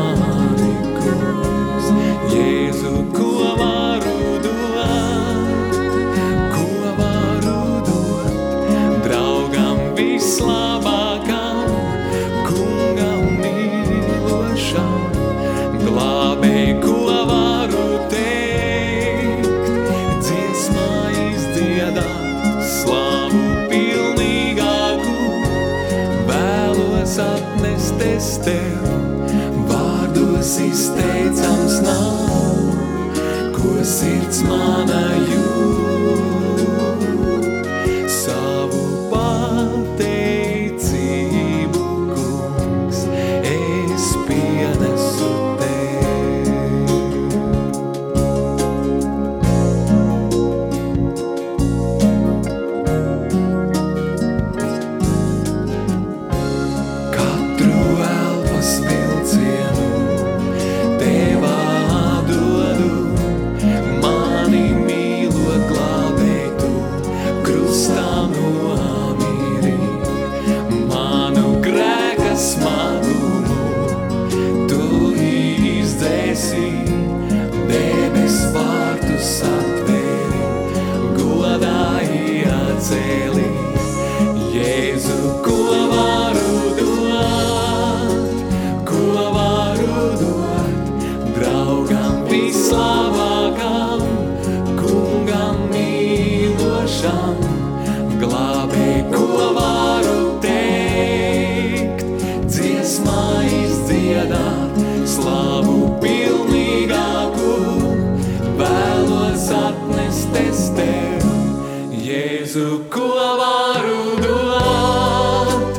visu, 112.59 112.83
ko 112.89 113.07
varu 113.39 114.15
dot, 114.21 115.77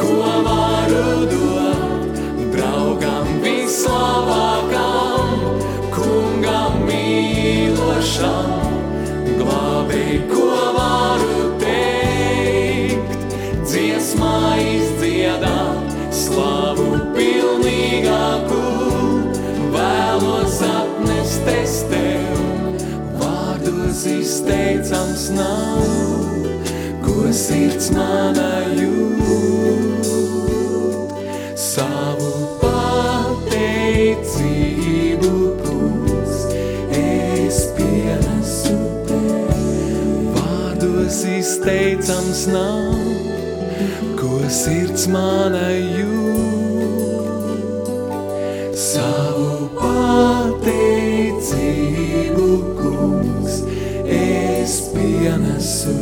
ko 0.00 0.14
varu 0.44 1.26
dot, 1.30 2.16
draugam 2.52 3.26
vislabākam, 3.42 5.30
kungam 5.94 6.84
mīlošam, 6.88 8.50
glābēji, 9.38 10.20
ko 10.32 10.48
varu 10.76 11.40
teikt, 11.62 13.16
dziesmā 13.64 14.36
izdziedāt, 14.74 15.96
slavu 16.12 16.90
pilnīgāku, 17.16 18.64
vēlos 19.76 20.60
atnest 20.72 21.54
es 21.58 21.80
tev. 21.92 22.36
Vārdos 23.18 24.04
izteicams 24.18 25.30
nav 25.34 25.97
sirds 27.38 27.90
mana 27.94 28.66
jūt. 28.74 30.08
Savu 31.54 32.30
pateicību, 32.62 33.60
kungs, 35.62 36.34
es 36.98 37.58
pienesu 37.76 38.74
tev. 39.06 39.52
Vārdos 40.34 41.18
izteicams 41.36 42.42
nav, 42.50 42.98
ko 44.18 44.32
sirds 44.60 45.04
mana 45.14 45.68
jūt. 45.76 47.54
Savu 48.88 49.50
pateicību, 49.78 50.90
kungs, 52.82 53.54
es 54.18 54.72
pienesu 54.90 55.97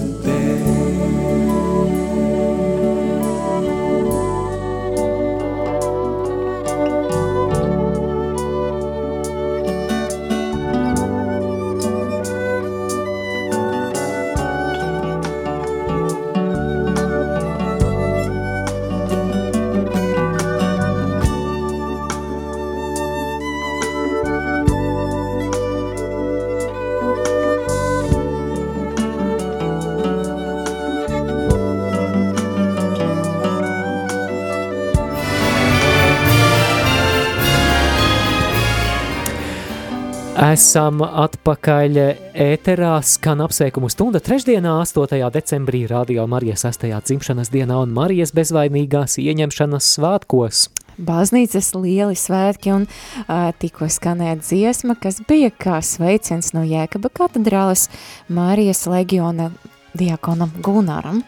Esam 40.56 41.02
atpakaļ 41.04 41.98
ēterā, 42.40 42.94
skan 43.04 43.42
apsveikumu 43.44 43.90
stunda 43.92 44.22
trešdienā, 44.24 44.70
8. 44.86 45.18
decembrī, 45.34 45.82
Radio 45.90 46.24
Marijas 46.32 46.64
6. 46.64 46.86
dzimšanas 47.10 47.50
dienā 47.52 47.76
un 47.84 47.92
Marijas 47.92 48.32
bezvainīgās 48.32 49.18
ieņemšanas 49.20 49.90
svētkos. 49.98 50.62
Baznīcas 50.96 51.68
lieli 51.76 52.16
svētki 52.16 52.72
un 52.72 52.88
uh, 52.88 53.50
tikko 53.60 53.90
skanēja 53.92 54.38
dziesma, 54.40 54.96
kas 54.96 55.20
bija 55.28 55.52
kā 55.52 55.82
sveiciens 55.84 56.54
no 56.56 56.64
Jēkaba 56.64 57.12
katedrāles 57.20 57.90
Mārijas 58.32 58.86
legiona 58.88 59.50
diakonam 59.92 60.56
Gunaram. 60.64 61.20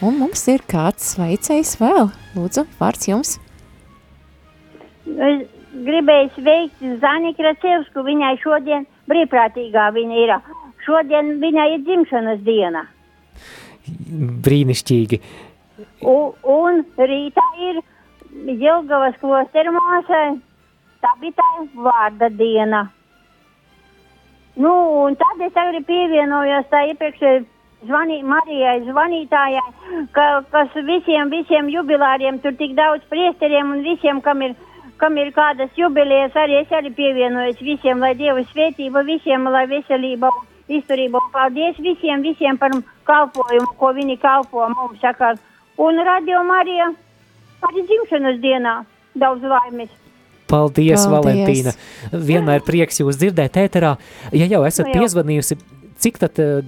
Un 0.00 0.20
mums 0.24 0.48
ir 0.48 0.64
kāds 0.64 1.18
sveicējs 1.18 1.76
vēl. 1.84 2.08
Lūdzu, 2.32 2.64
vārds 2.80 3.12
jums. 3.12 3.36
Es 5.04 5.50
gribēju 5.74 6.30
sveikt 6.36 6.82
Zani 7.02 7.34
Kracevsku, 7.38 8.04
viņai 8.06 8.34
šodien 8.42 8.86
brīvprātīgā 9.10 9.90
viņa 9.96 10.24
ir. 10.24 10.34
Šodien 10.86 11.36
viņai 11.42 11.68
ir 11.74 11.84
dzimšanas 11.86 12.42
diena. 12.46 12.86
Brīnišķīgi. 14.46 15.20
U, 16.04 16.16
un 16.44 16.82
rītā 16.98 17.46
ir 17.68 17.80
Jelgavas 18.60 19.16
klosteru 19.20 19.74
māsai, 19.74 20.38
tā 21.02 21.12
bija 21.20 21.36
tā 21.40 21.50
vārda 21.74 22.30
diena. 22.36 22.88
Nu, 24.60 24.72
un 25.06 25.16
tad 25.16 25.40
es 25.46 25.56
arī 25.56 25.80
pievienojos 25.88 26.68
tā 26.72 26.82
iepriekšēji 26.90 27.44
zvanī, 27.88 28.20
Marijai 28.26 28.80
zvanītājai, 28.84 29.62
ka, 30.16 30.26
kas 30.52 30.74
visiem, 30.88 31.30
visiem 31.32 31.70
jubilāriem, 31.72 32.40
tur 32.42 32.56
tik 32.58 32.74
daudz 32.78 33.06
priesteriem 33.12 33.72
un 33.76 33.84
visiem, 33.86 34.20
kam 34.24 34.42
ir, 34.44 34.56
kam 35.00 35.16
ir 35.18 35.32
kādas 35.36 35.72
jubilējas, 35.78 36.36
arī 36.36 36.60
es 36.60 36.72
arī 36.76 36.92
pievienojos 36.96 37.60
visiem, 37.64 38.00
lai 38.04 38.12
Dieva 38.18 38.42
svētība 38.52 39.02
visiem, 39.08 39.46
lai 39.50 39.64
veselība 39.70 40.30
izturība 40.70 41.18
un 41.18 41.30
paldies 41.34 41.78
visiem, 41.82 42.22
visiem 42.22 42.58
par 42.60 42.74
kalpojumu, 43.08 43.72
ko 43.80 43.92
viņi 43.96 44.18
kalpo 44.22 44.68
mums 44.70 45.00
sakā. 45.02 45.32
Un 45.80 45.98
radio 46.06 46.42
Marija 46.46 46.90
arī 47.66 47.86
dzimšanas 47.88 48.38
dienā 48.42 48.76
daudz 49.18 49.42
laimes. 49.42 49.90
Paldies, 50.50 51.04
Paldies. 51.06 51.08
Valentīna. 51.10 51.72
Vienmēr 52.12 52.62
prieks 52.66 53.00
jūs 53.00 53.18
dzirdēt 53.20 53.58
ēterā. 53.62 53.94
Ja 54.34 54.48
jau 54.50 54.64
esat 54.66 54.88
Nu 54.88 54.94
jau. 54.96 55.02
piezvanījusi, 55.04 55.56
cik 56.02 56.18
tad 56.18 56.40
uh, 56.42 56.60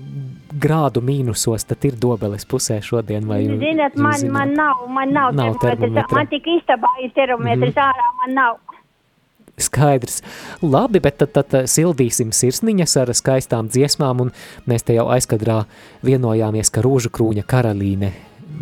grādu 0.59 1.01
mīnusos 1.03 1.65
tad 1.67 1.85
ir 1.85 1.93
dobeles 1.93 2.45
pusē 2.45 2.81
šodien? 2.83 3.25
Vai 3.27 3.43
jūs- 3.47 3.59
Ziniet, 3.59 3.95
jūs 3.95 4.03
man, 4.03 4.13
zināt? 4.15 4.31
man 4.33 4.55
nav, 4.55 4.89
man 4.89 5.13
nav, 5.13 5.35
Nav 5.35 5.55
termometra. 5.61 6.13
Man 6.17 6.27
tik 6.27 6.45
istabā 6.47 6.89
ir 7.03 7.11
termometrs, 7.11 7.75
Mhm. 7.75 7.89
ārā 7.89 8.09
man 8.27 8.35
nav. 8.35 8.57
Skaidrs. 9.59 10.23
Labi, 10.63 10.99
bet 11.01 11.19
tad, 11.19 11.33
tad 11.37 11.51
sildīsim 11.69 12.33
sirsniņas 12.33 12.97
ar 13.03 13.09
skaistām 13.15 13.69
dziesmām, 13.69 14.21
un 14.21 14.33
mēs 14.67 14.83
te 14.83 14.95
jau 14.95 15.07
aizkadrā 15.13 15.67
vienojāmies, 16.03 16.71
ka 16.73 16.81
Rūžu 16.83 17.11
krūņa 17.13 17.45
karalīne 17.45 18.13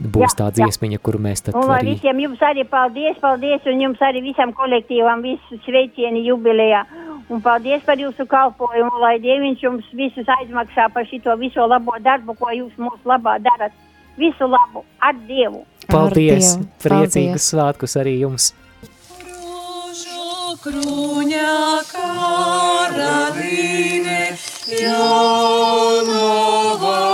būs 0.01 0.35
Jā, 0.35 0.37
tā 0.41 0.47
jā. 0.51 0.57
dziesmiņa, 0.67 0.99
kuru 1.03 1.19
mēs 1.19 1.43
tad 1.47 1.55
Un 1.55 1.63
arī... 1.71 1.95
visiem 1.95 2.19
jums 2.19 2.39
arī 2.41 2.65
paldies, 2.69 3.17
paldies, 3.21 3.61
un 3.67 3.81
jums 3.81 3.99
arī 4.01 4.23
visam 4.23 4.53
kolektīvam 4.53 5.23
visu 5.23 5.59
sveicieni 5.67 6.25
jubilejā. 6.27 6.85
Un 7.31 7.39
paldies 7.43 7.83
par 7.87 7.95
jūsu 8.01 8.25
kalpojumu, 8.27 8.99
lai 8.99 9.21
Dieviņš 9.23 9.61
jums 9.63 9.87
visus 9.95 10.27
aizmaksā 10.41 10.89
par 10.95 11.07
šito 11.07 11.31
viso 11.39 11.63
labo 11.71 11.95
darbu, 12.03 12.35
ko 12.41 12.51
jūs 12.51 12.75
mūsu 12.75 13.05
labā 13.07 13.39
darat. 13.45 13.73
Visu 14.19 14.47
labu, 14.51 14.83
ar 14.99 15.15
Dievu! 15.29 15.63
Paldies! 15.87 16.57
Dievu. 16.59 16.67
Priecīgus 16.83 17.31
Paldies. 17.31 17.51
svētkus 17.53 17.97
arī 18.03 18.15
jums! 18.25 18.45
Kruņa 20.61 21.55
karalīne, 21.89 23.39
jaunava 24.83 26.11
svēto, 26.81 27.10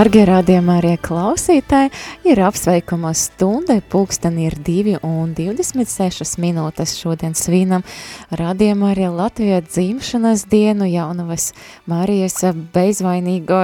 Dārgie 0.00 0.22
radījumā 0.24 0.78
arī 0.80 0.94
klausītāji, 0.96 1.90
ir 2.24 2.38
apsveikuma 2.40 3.10
stunda, 3.12 3.74
pulksteni 3.92 4.46
ir 4.48 4.54
2 4.64 4.94
un 5.04 5.34
26 5.36 6.38
minūtes 6.40 6.94
šodien 6.96 7.34
svinam. 7.36 7.84
Radījumā 8.32 8.94
arī 8.94 9.10
Latvijā 9.12 9.58
dzimšanas 9.66 10.46
dienu 10.48 10.88
jaunavas 10.88 11.50
Marijas 11.90 12.38
bezvainīgo, 12.72 13.58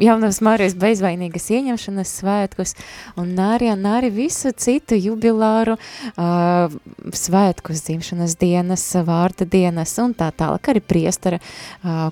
jaunavas 0.00 0.40
Marijas 0.40 0.78
bezvainīgas 0.86 1.50
ieņemšanas 1.58 2.14
svētkus 2.22 2.72
un 3.20 3.36
arī, 3.36 3.74
un 3.74 3.84
arī 3.92 4.08
visu 4.22 4.54
citu 4.56 4.96
jubilāru 4.96 5.76
uh, 5.76 6.80
svētkus, 7.12 7.84
dzimšanas 7.90 8.40
dienas, 8.40 8.88
vārda 9.04 9.44
dienas 9.44 9.98
un 10.00 10.16
tā 10.16 10.32
tālāk 10.32 10.72
arī 10.72 10.86
priestara 10.94 11.42
uh, 11.44 12.08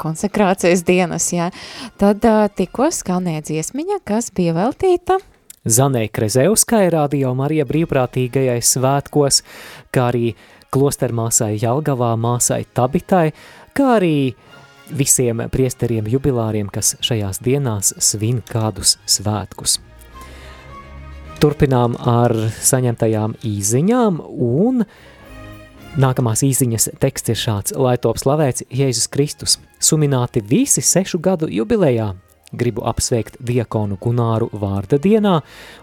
konsekrācijas 0.00 0.84
dienas, 0.88 1.30
jā. 1.34 1.50
Tad 2.00 2.24
uh, 2.24 2.46
tikko 2.48 2.88
skanēja 2.94 3.44
dziesmiņa, 3.50 4.00
kas 4.08 4.32
bija 4.36 4.56
veltīta 4.56 5.20
Zanē 5.68 6.06
Krezevskai 6.08 6.86
radio 6.88 7.34
Marija 7.36 7.66
brīvprātīgajai 7.68 8.62
svētkos, 8.64 9.42
kā 9.92 10.06
arī 10.08 10.30
klostermāsai 10.72 11.58
Jelgavā, 11.60 12.14
māsai 12.16 12.62
Tabitai, 12.72 13.26
kā 13.76 13.90
arī 13.98 14.32
visiem 14.88 15.44
priesteriem 15.52 16.08
jubilāriem, 16.08 16.70
kas 16.72 16.94
šajās 17.04 17.42
dienās 17.44 17.92
svin 18.00 18.40
kādus 18.48 18.96
svētkus. 19.04 19.76
Turpinām 21.44 21.98
ar 22.08 22.32
saņemtajām 22.64 23.36
īziņām 23.44 24.24
un 24.32 24.84
Nākamās 25.98 26.44
īsiņas 26.46 26.84
teksts 27.02 27.32
ir 27.32 27.38
šāds: 27.38 27.72
Lai 27.74 27.96
top 27.98 28.20
slavēts 28.20 28.62
Jēzus 28.70 29.08
Kristus, 29.10 29.56
sumināti 29.82 30.38
visi 30.38 30.84
sešu 30.86 31.18
gadu 31.18 31.48
jubilejā. 31.50 32.12
Gribu 32.54 32.84
apsveikt 32.86 33.40
diakonu 33.42 33.98
Gunāru 33.98 34.46
vārda 34.54 35.00
dienā 35.02 35.40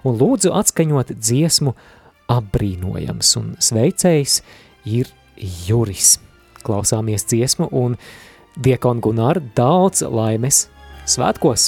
un 0.07 0.15
lūdzu 0.19 0.53
atskaņot 0.55 1.11
dziesmu 1.11 1.73
apbrīnojams 2.31 3.33
un 3.39 3.49
sveicējs 3.59 4.41
ir 4.87 5.11
Juris. 5.67 6.17
Klausāmies 6.63 7.27
dziesmu 7.27 7.67
un 7.75 7.99
diakonu 8.55 9.03
Gunāru 9.09 9.43
daudz 9.59 10.05
laimes 10.07 10.69
svētkos! 11.03 11.67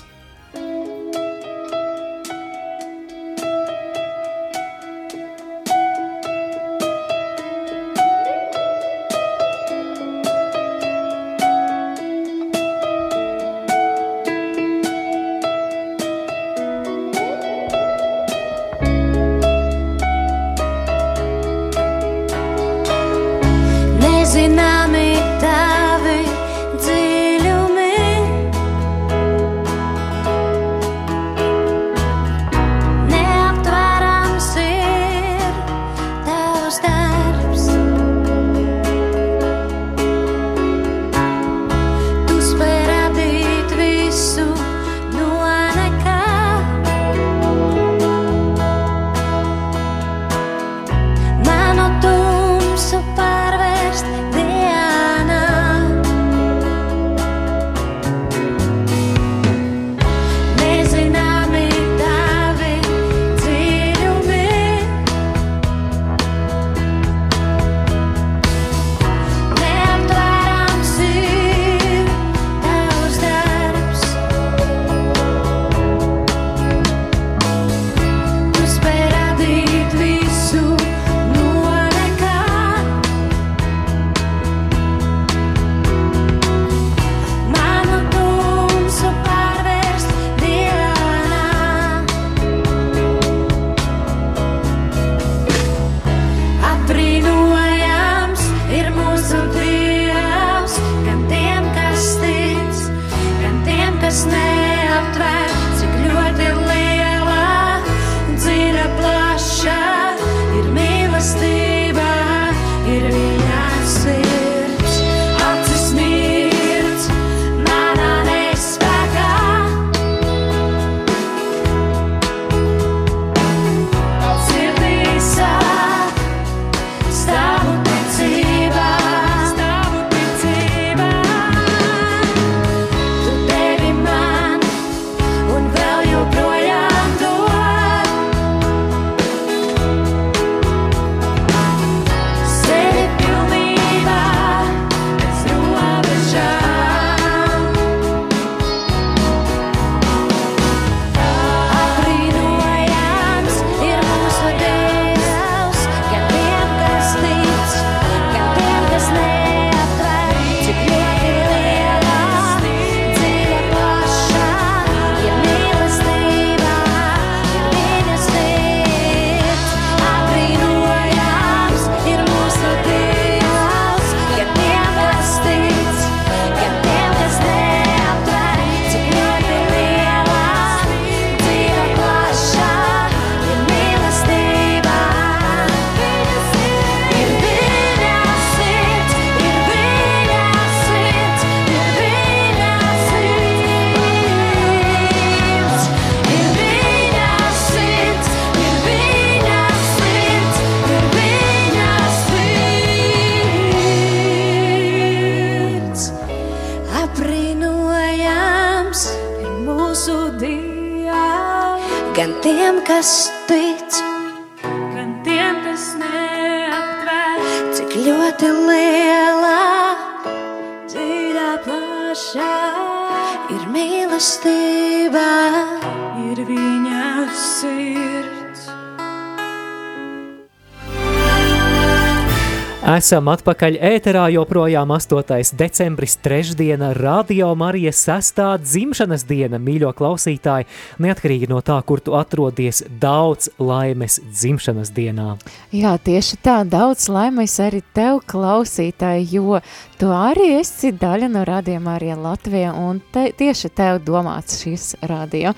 Esam 232.99 233.29
atpakaļ 233.31 233.77
ēterā, 233.85 234.25
joprojām 234.33 234.89
8. 234.91 235.53
decembris, 235.55 236.17
trešdiena, 236.19 236.89
Radio 236.97 237.53
Marijas 237.55 238.01
sestā 238.03 238.47
dzimšanas 238.59 239.23
diena, 239.29 239.55
mīļo 239.61 239.93
klausītāji, 239.95 240.67
neatkarīgi 240.99 241.47
no 241.47 241.61
tā, 241.63 241.77
kur 241.87 242.01
tu 242.03 242.17
atrodies, 242.19 242.81
daudz 242.99 243.53
laimes 243.55 244.17
dzimšanas 244.25 244.91
dienā. 244.97 245.29
Jā, 245.71 245.93
tieši 245.95 246.41
tā, 246.43 246.57
daudz 246.67 247.07
laimes 247.13 247.55
arī 247.63 247.79
tev, 247.95 248.19
klausītāji, 248.27 249.29
jo 249.37 249.61
tu 249.99 250.09
arī 250.15 250.47
esi 250.59 250.91
daļa 250.95 251.27
no 251.33 251.43
rādījuma 251.47 251.97
arī 251.97 252.13
Latvijā, 252.15 252.71
un 252.75 253.01
te, 253.13 253.29
tieši 253.35 253.71
tev 253.75 253.99
domāts 254.07 254.61
šis 254.63 254.93
radio. 255.09 255.51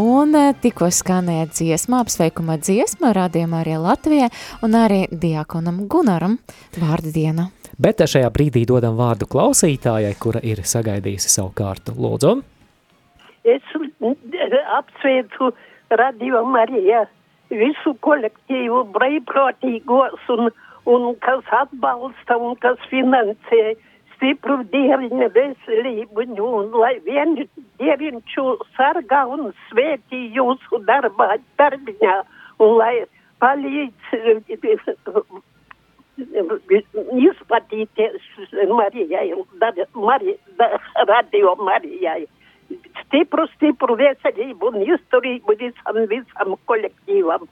Un 0.00 0.34
eh, 0.34 0.52
tikko 0.62 0.88
skanēja 0.92 1.46
dziesma, 1.52 2.00
apsveikuma 2.04 2.58
dziesma 2.62 3.12
rādījuma 3.16 3.62
arī 3.62 3.78
Latvijā, 3.82 4.30
un 4.66 4.74
arī 4.78 5.04
diakonam 5.10 5.84
Gunaram 5.90 6.38
vārdu 6.80 7.14
diena. 7.14 7.48
Bet 7.78 8.00
šajā 8.00 8.28
brīdī 8.32 8.64
dodam 8.68 8.96
vārdu 8.98 9.28
klausītājai, 9.30 10.14
kura 10.18 10.40
ir 10.42 10.64
sagaidījusi 10.64 11.30
savu 11.30 11.52
kārtu. 11.56 11.94
Lūdzu! 12.00 12.38
Es 13.46 13.74
apsveicu 14.80 15.52
Radio 15.94 16.42
Marija 16.50 17.04
visu 17.52 17.92
kolektīvu 18.02 18.80
brīvprātīgos 18.96 20.32
un, 20.34 20.48
un 20.86 21.14
kas 21.26 21.44
atbalsta 21.60 22.38
un 22.38 22.54
kas 22.62 22.78
finansē 22.90 23.62
stipru 24.14 24.62
dieviņa 24.72 25.28
veselību 25.34 26.26
un 26.46 26.70
lai 26.80 26.94
vien 27.08 27.34
dieviņš 27.80 28.36
jūs 28.38 28.62
sargā 28.76 29.24
un 29.34 29.50
svētī 29.68 30.22
jūsu 30.36 30.80
darbā, 30.88 31.36
darbiņā 31.58 32.16
un 32.64 32.76
lai 32.80 32.94
palīdz 33.42 34.14
izplatīties 37.28 38.16
Marijai, 38.70 39.28
Marija, 39.94 40.70
radio 41.10 41.54
Marijai. 41.60 42.24
Stipru, 43.04 43.44
stipru 43.54 43.94
veselību 44.00 44.72
un 44.72 44.80
izturību 44.86 45.54
visam, 45.60 46.00
visam 46.10 46.56
kolektīvam. 46.66 47.44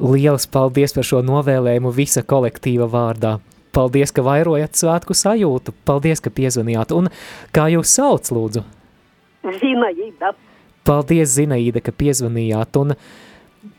Lielas 0.00 0.46
paldies 0.48 0.94
par 0.96 1.04
šo 1.04 1.20
novēlējumu 1.26 1.92
visa 1.92 2.22
kolektīva 2.24 2.88
vārdā. 2.88 3.36
Paldies, 3.76 4.10
ka 4.10 4.24
vairojat 4.26 4.78
svētku 4.78 5.14
sajūtu. 5.14 5.74
Paldies, 5.86 6.22
ka 6.24 6.32
piezvanījāt. 6.34 6.94
Un 6.96 7.10
kā 7.54 7.68
jūs 7.70 7.92
sauc, 7.94 8.30
lūdzu? 8.34 8.64
Zinaīda. 9.60 10.32
Paldies, 10.88 11.36
Zinaīda, 11.36 11.82
ka 11.84 11.94
piezvanījāt. 11.94 12.80
Un 12.80 12.96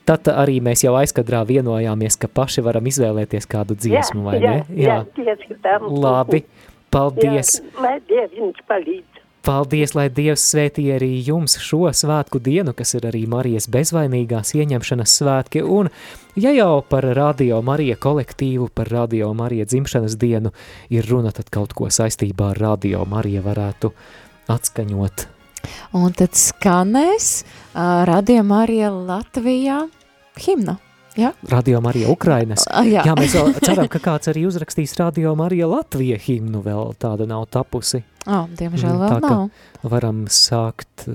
tad 0.07 0.29
arī 0.31 0.59
mēs 0.63 0.85
jau 0.85 0.93
aizkadrā 0.99 1.41
vienojāmies, 1.49 2.19
ka 2.21 2.29
paši 2.31 2.63
varam 2.65 2.87
izvēlēties 2.87 3.49
kādu 3.49 3.75
dziesmu, 3.75 4.23
vai 4.29 4.37
jā, 4.37 4.51
ne? 4.51 4.77
Jā, 4.77 4.99
tieši 5.17 5.57
tā. 5.65 5.79
Labi, 5.81 6.45
paldies. 6.93 7.57
Jā, 7.59 7.81
lai 7.81 7.97
Dieviņš 8.07 8.63
palīdz. 8.69 9.10
Paldies, 9.41 9.95
lai 9.97 10.05
Dievs 10.13 10.43
svētī 10.51 10.83
arī 10.93 11.15
jums 11.25 11.55
šo 11.57 11.87
svētku 11.97 12.37
dienu, 12.45 12.75
kas 12.77 12.93
ir 12.93 13.07
arī 13.09 13.23
Marijas 13.29 13.65
bezvainīgās 13.73 14.53
ieņemšanas 14.53 15.15
svētki, 15.17 15.63
un 15.65 15.89
ja 16.37 16.51
jau 16.53 16.83
par 16.85 17.07
Radio 17.17 17.57
Marija 17.65 17.97
kolektīvu, 17.97 18.69
par 18.69 18.91
Radio 18.93 19.31
Marija 19.33 19.65
dzimšanas 19.65 20.19
dienu 20.21 20.53
ir 20.93 21.09
runa, 21.09 21.33
tad 21.33 21.49
kaut 21.49 21.73
ko 21.73 21.89
saistībā 21.89 22.51
ar 22.53 22.61
Radio 22.67 23.01
Marija 23.09 23.41
varētu 23.41 23.93
atskaņot. 24.53 25.25
Un 25.97 26.13
tad 26.17 26.37
skanēs 26.37 27.33
uh, 27.41 28.05
Radio 28.09 28.45
Marija 28.45 28.93
Latvijā 28.93 29.87
himna. 30.37 30.77
Ja? 31.19 31.33
Radio 31.49 31.81
Marija 31.83 32.09
Ukrainas. 32.09 32.63
Ah, 32.71 32.85
jā. 32.87 33.03
jā, 33.05 33.15
mēs 33.17 33.35
ceram, 33.65 33.89
ka 33.91 33.99
kāds 33.99 34.31
arī 34.31 34.45
uzrakstīs 34.47 34.93
Radio 34.99 35.33
Marija 35.35 35.67
Latvija 35.67 36.19
himnu, 36.21 36.61
vēl 36.63 36.93
tāda 37.01 37.27
nav 37.27 37.49
tapusi. 37.51 38.03
Oh, 38.27 38.47
diemžēl 38.47 38.95
Mm, 38.95 39.01
vēl 39.01 39.11
tā, 39.11 39.19
nav. 39.25 39.91
Varam 39.91 40.23
sākt 40.31 41.07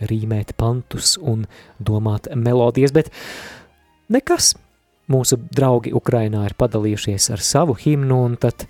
rīmēt 0.00 0.54
pantus 0.56 1.16
un 1.20 1.46
domāt 1.78 2.30
melodijas, 2.34 2.94
bet 2.96 3.12
nekas. 4.08 4.54
Mūsu 5.04 5.36
draugi 5.52 5.92
Ukrainā 5.92 6.46
ir 6.48 6.54
padalījušies 6.56 7.28
ar 7.34 7.42
savu 7.44 7.74
himnu, 7.76 8.22
un 8.24 8.38
tad 8.40 8.64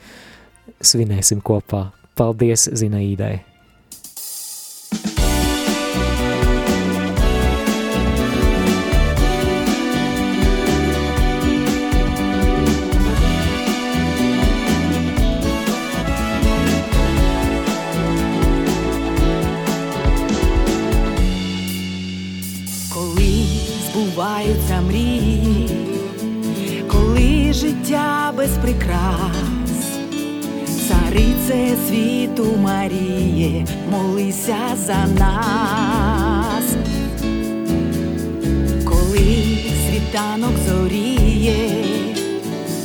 svinēsim 0.83 1.39
kopā. 1.47 1.93
Paldies 2.19 2.67
Zinaīdai! 2.75 3.54
Збуваються 24.35 24.81
мрії, 24.81 25.71
коли 26.89 27.53
життя 27.53 28.33
без 28.37 28.51
прикрас, 28.51 29.37
царице 30.89 31.77
світу 31.89 32.57
Маріє, 32.63 33.67
молися 33.91 34.57
за 34.77 35.07
нас, 35.19 36.65
коли 38.85 39.59
світанок 39.89 40.53
зоріє, 40.69 41.85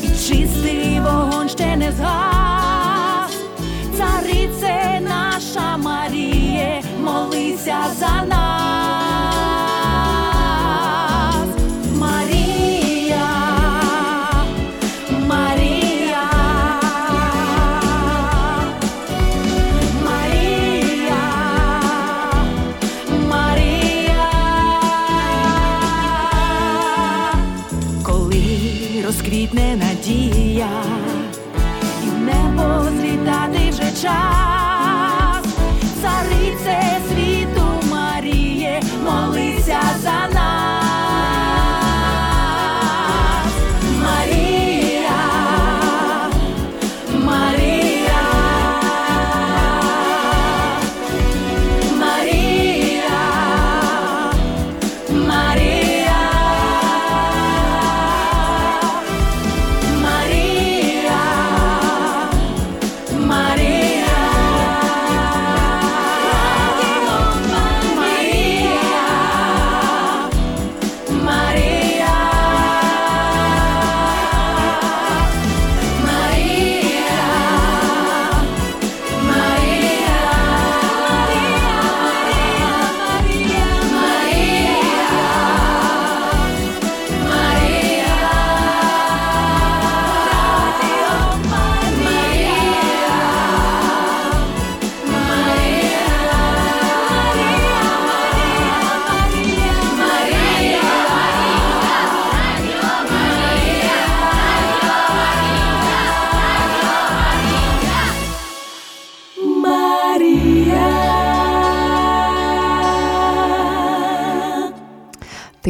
чистий 0.02 1.00
вогонь 1.00 1.50
ще 1.50 1.76
не 1.76 1.92
згас, 1.92 3.34
царице 3.98 5.02
наша 5.02 5.78
Маріє, 5.78 6.82
молися 7.04 7.78
за 8.00 8.26
нас. 8.26 8.49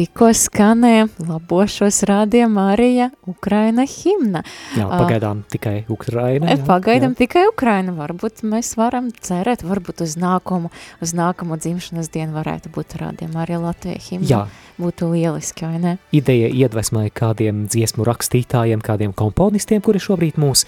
Tikko 0.00 0.30
skanēja 0.36 1.08
labošos 1.28 2.00
rādījuma 2.08 2.70
Marija 2.70 3.10
Ukraina 3.28 3.84
himna. 3.88 4.40
Jā, 4.78 4.86
pagaidām 4.88 5.42
uh, 5.42 5.48
tikai 5.52 5.74
Ukraina. 5.92 6.54
Jā, 6.54 6.60
pagaidām 6.64 7.14
jā. 7.14 7.18
tikai 7.24 7.44
Ukraina. 7.50 7.92
Varbūt 7.98 8.40
mēs 8.48 8.72
varam 8.80 9.10
cerēt, 9.12 9.64
varbūt 9.66 10.00
uz 10.06 10.16
nākumu, 10.20 10.70
uz 11.04 11.12
nākamu 11.16 11.58
dzimšanas 11.60 12.08
dienu 12.14 12.36
varētu 12.38 12.72
būt 12.72 12.96
rādījuma 13.00 13.42
arī 13.44 13.60
Latvija 13.60 14.00
himna. 14.06 14.28
Jā. 14.30 14.42
Būtu 14.80 15.10
lieliski, 15.12 15.66
vai 15.68 15.80
ne? 15.82 15.90
Ideja 16.16 16.48
iedvesmai 16.48 17.10
kādiem 17.12 17.66
dziesmu 17.68 18.06
rakstītājiem, 18.08 18.80
kādiem 18.80 19.12
komponistiem, 19.16 19.82
kuri 19.84 20.00
šobrīd 20.00 20.38
mūs 20.40 20.64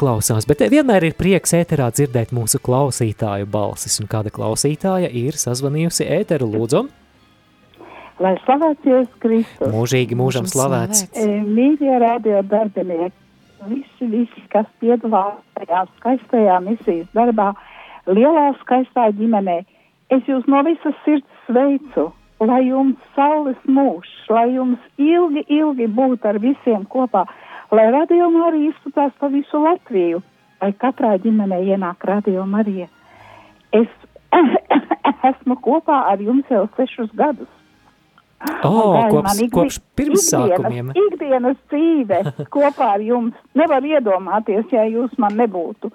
klausās, 0.00 0.48
bet 0.50 0.64
vienmēr 0.72 1.06
ir 1.06 1.14
prieks 1.14 1.54
ēterā 1.54 1.92
dzirdēt 1.94 2.34
mūsu 2.34 2.58
klausītāju 2.58 3.46
balsis, 3.52 4.00
un 4.02 4.10
kāda 4.10 4.34
klausītāja 4.34 5.12
ir 5.22 5.38
sazvanījusi 5.38 6.08
ēteru 6.18 6.50
lūdzu. 6.56 6.82
Lai 8.22 8.36
slavēts 8.44 8.86
Jēzus 8.86 9.14
Kristus. 9.18 9.70
Mūžīgi 9.72 10.14
mūžam 10.14 10.46
slavēts. 10.46 11.08
E, 11.18 11.26
Mīļie 11.42 11.96
radio 11.98 12.42
darbinieki, 12.46 13.16
visi, 13.66 14.06
visi, 14.12 14.42
kas 14.52 14.68
piedalās 14.82 15.40
tajā 15.56 15.80
skaistajā 15.96 16.60
misijas 16.62 17.08
darbā, 17.18 17.48
lielā 18.06 18.52
skaistā 18.60 19.08
ģimenē, 19.18 19.56
es 20.14 20.28
jūs 20.30 20.46
no 20.52 20.60
visas 20.66 20.94
sirds 21.06 21.40
sveicu, 21.48 22.12
lai 22.46 22.60
jums 22.68 23.00
saules 23.16 23.58
mūžs, 23.66 24.12
lai 24.30 24.52
jums 24.52 25.02
ilgi, 25.02 25.42
ilgi 25.56 25.88
būt 25.96 26.28
ar 26.30 26.38
visiem 26.42 26.84
kopā, 26.92 27.24
lai 27.74 27.88
radio 27.94 28.28
arī 28.46 28.68
izplatās 28.68 29.16
pa 29.18 29.32
visu 29.32 29.64
Latviju, 29.64 30.20
lai 30.62 30.70
katrā 30.84 31.16
ģimenē 31.24 31.58
ienāk 31.74 32.06
radio 32.06 32.46
Marija. 32.46 32.86
Es 33.74 33.90
esmu 35.32 35.58
kopā 35.66 36.04
ar 36.12 36.22
jums 36.22 36.46
jau 36.54 36.68
sešus 36.78 37.10
gadus. 37.18 37.50
Oh, 38.64 38.92
Vai 38.94 39.10
kops, 39.10 39.22
man 39.26 39.40
ikdi- 39.44 39.54
kopš 39.54 39.76
pirmsākumiem. 39.98 40.92
Ikdienas, 40.94 41.12
ikdienas 41.12 41.58
dzīve 41.70 42.20
kopā 42.54 42.88
ar 42.96 43.02
jums. 43.04 43.34
Nevar 43.58 43.82
iedomāties, 43.86 44.66
ja 44.74 44.84
jūs 44.90 45.14
man 45.22 45.36
nebūtu. 45.38 45.90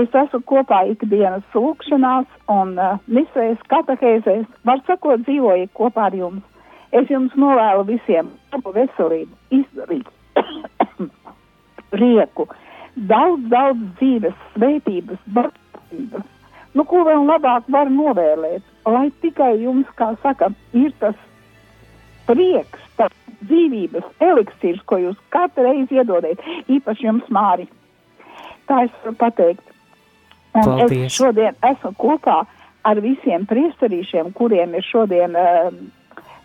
Es 0.00 0.08
esmu 0.16 0.40
kopā 0.48 0.80
ikdienas 0.88 1.44
lūkšanās 1.54 2.26
un 2.48 2.72
uh, 2.80 2.94
misēs, 3.12 3.60
katehēzēs, 3.68 4.46
var 4.64 4.80
sakot, 4.86 5.20
dzīvoju 5.26 5.68
kopā 5.76 6.06
ar 6.08 6.16
jums. 6.16 6.42
Es 6.92 7.08
jums 7.12 7.32
novēlu 7.40 7.84
visiem 7.88 8.30
labu 8.52 8.72
veselību, 8.76 9.32
izdarīt 9.52 10.08
prieku, 11.92 12.46
daudz, 12.96 13.44
daudz 13.52 13.82
dzīves, 14.00 14.36
svētības, 14.56 15.20
bagātības. 15.36 16.26
Nu, 16.72 16.84
ko 16.88 17.02
vēl 17.04 17.26
labāk 17.28 17.68
var 17.72 17.90
novēlēt, 17.92 18.64
lai 18.88 19.10
tikai 19.24 19.54
jums, 19.60 19.88
kā 20.00 20.12
saka, 20.24 20.48
ir 20.72 20.92
tas 21.00 21.16
prieks, 22.32 22.88
tas 22.98 23.12
dzīvības 23.42 24.08
eliksīrs, 24.22 24.82
ko 24.86 24.98
jūs 25.02 25.20
katru 25.34 25.66
reizi 25.68 26.00
iedodiet, 26.00 26.42
īpaši 26.72 27.08
jums, 27.08 27.28
Māri. 27.32 27.68
Tā 28.70 28.84
es 28.86 28.92
varu 29.02 29.16
pateikt. 29.20 29.64
Un 30.52 30.66
Paldies. 30.66 31.06
es 31.08 31.16
šodien 31.16 31.56
esmu 31.64 31.94
kopā 32.00 32.42
ar 32.84 33.00
visiem 33.00 33.46
priesterīšiem, 33.48 34.32
kuriem 34.36 34.74
ir 34.76 34.84
šodien 34.84 35.36
uh, 35.38 35.72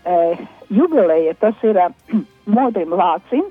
uh, 0.08 0.44
jubileja. 0.72 1.36
Tas 1.42 1.64
ir 1.68 1.80
uh, 1.82 1.92
Modrim 2.56 2.96
Lācim 2.96 3.48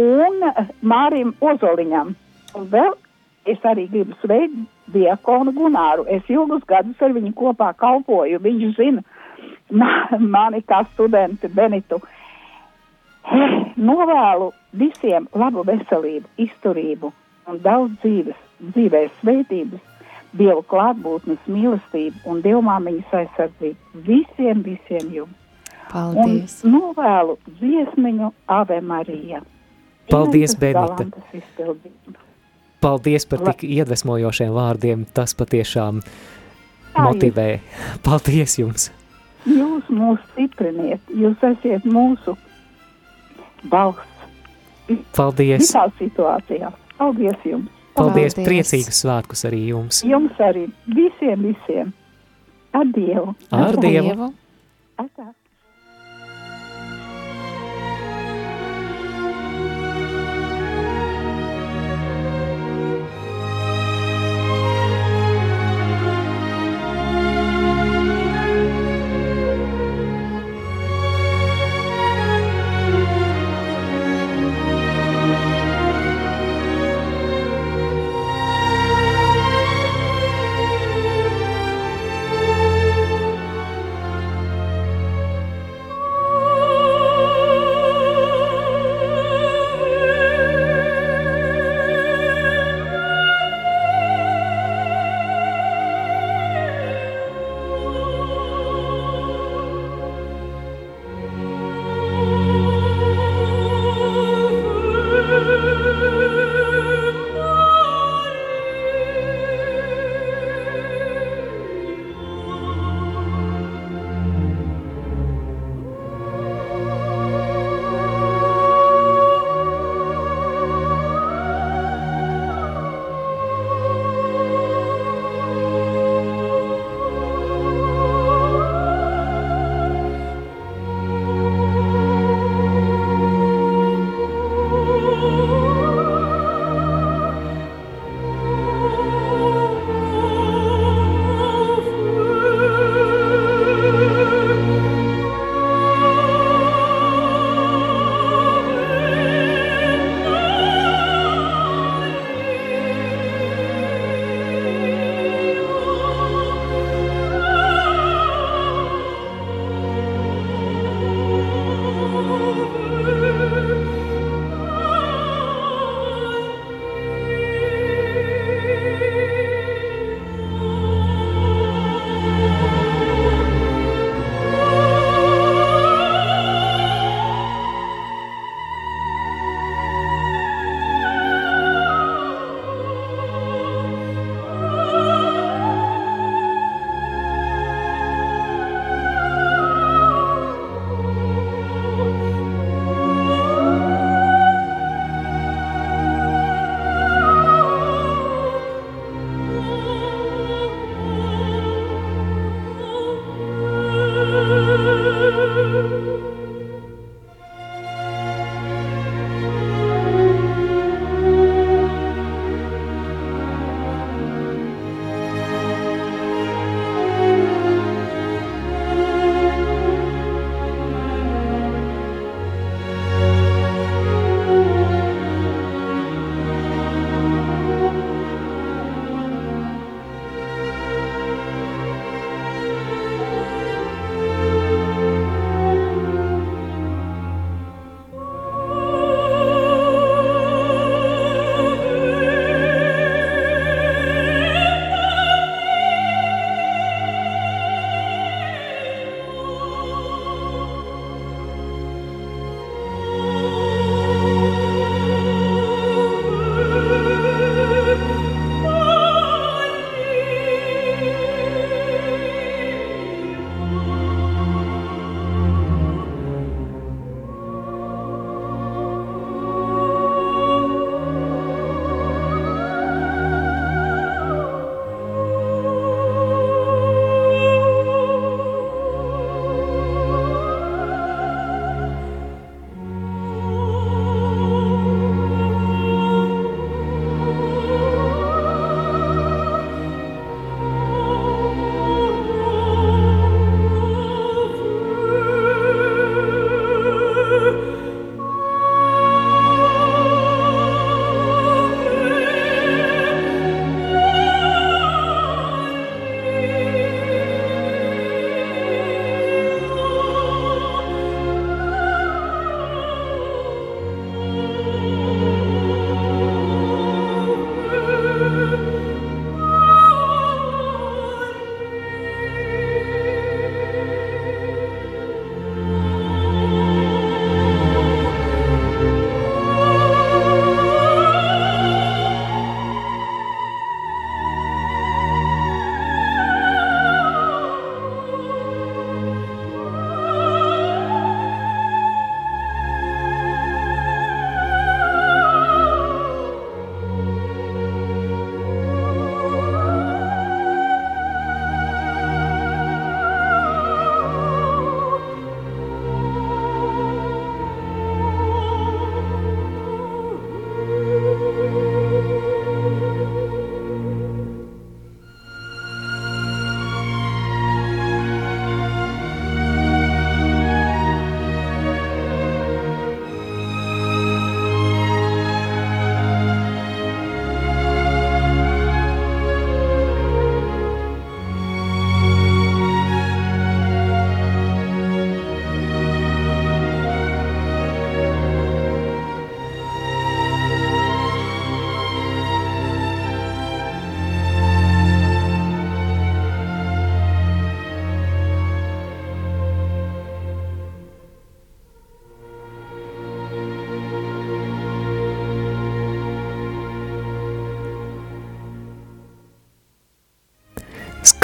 un 0.00 0.46
Mārim 0.82 1.34
Ozoliņam. 1.44 2.14
Un 2.54 2.70
vēl 2.72 2.94
es 3.50 3.60
arī 3.66 3.86
gribu 3.92 4.16
sveikt 4.22 4.56
diakonu 4.94 5.52
Gunāru. 5.56 6.06
Es 6.08 6.24
ilgus 6.32 6.64
gadus 6.68 7.02
ar 7.02 7.12
viņu 7.16 7.34
kopā 7.36 7.72
kalpoju. 7.76 8.40
Viņš 8.40 8.78
zina 8.78 9.04
ma- 9.70 10.18
mani 10.18 10.62
kā 10.62 10.84
studenti 10.92 11.48
Benitu. 11.48 12.00
Novēlu 13.76 14.50
visiem 14.78 15.26
labu 15.34 15.64
veselību, 15.64 16.28
izturību 16.38 17.12
un 17.48 17.60
daudz 17.64 17.96
dzīves, 18.02 18.36
dzīvē 18.74 19.08
svētības, 19.20 19.80
Dievu 20.34 20.64
klātbūtnes 20.66 21.44
mīlestību 21.46 22.24
un 22.26 22.40
Dievmāmiņas 22.42 23.12
aizsardzību 23.20 24.02
visiem, 24.08 24.64
visiem 24.66 25.12
jums. 25.14 25.36
Paldies. 25.92 26.56
Un 26.64 26.72
novēlu 26.74 27.36
dziesmiņu 27.60 28.32
Ave 28.50 28.80
Marija. 28.82 29.44
Paldies, 30.10 30.56
Benita. 30.58 31.06
Paldies 32.82 33.24
par 33.30 33.44
tik 33.46 33.62
iedvesmojošiem 33.68 34.50
vārdiem. 34.52 35.06
Tas 35.14 35.36
patiešām 35.38 36.02
motivē. 36.98 37.48
Paldies 38.02 38.58
jums! 38.58 38.90
Jūs 39.44 39.88
mūs 39.92 40.20
stipriniet, 40.32 41.00
jūs 41.12 41.42
esat 41.44 41.84
mūsu 41.84 42.36
balss 43.68 44.14
Paldies! 45.16 45.60
visās 45.60 45.92
situācijās. 46.00 46.76
Paldies 46.98 47.46
jums! 47.48 47.70
Paldies! 47.94 48.36
Priecīgus 48.38 49.02
svētkus 49.04 49.44
arī 49.48 49.66
jums! 49.68 50.02
Jums 50.06 50.40
arī 50.42 50.66
visiem, 50.96 51.44
visiem! 51.50 51.92
Ar 52.74 52.88
Dievu! 52.96 53.34
Ar 53.54 53.78
Dievu! 53.80 54.32
Atā. 55.00 55.32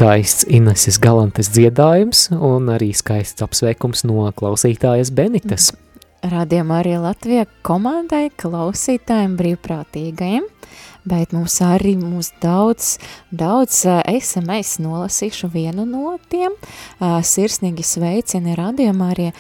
Skaists 0.01 0.46
Ineses 0.48 0.96
Galantes 0.96 1.51
dziedājums 1.53 2.30
un 2.32 2.70
arī 2.72 2.86
skaists 2.96 3.44
apsveikums 3.44 4.01
no 4.09 4.22
klausītājas 4.32 5.11
Benitas. 5.12 5.66
Radījumā 6.24 6.78
arī 6.80 6.94
Latvija 7.03 7.44
komandai, 7.61 8.30
klausītājiem, 8.40 9.34
brīvprātīgajiem, 9.36 10.46
bet 11.05 11.36
mums 11.36 11.59
arī 11.66 11.98
mūs 12.01 12.32
daudz, 12.40 12.94
daudz 13.28 13.82
SMS 14.09 14.80
nolasīšu 14.80 15.53
vienu 15.53 15.84
no 15.84 16.16
tiem. 16.32 16.57
Sirsnīgi 17.05 17.84
sveicini 17.84 18.57
radījumā 18.57 19.12
arī 19.12 19.30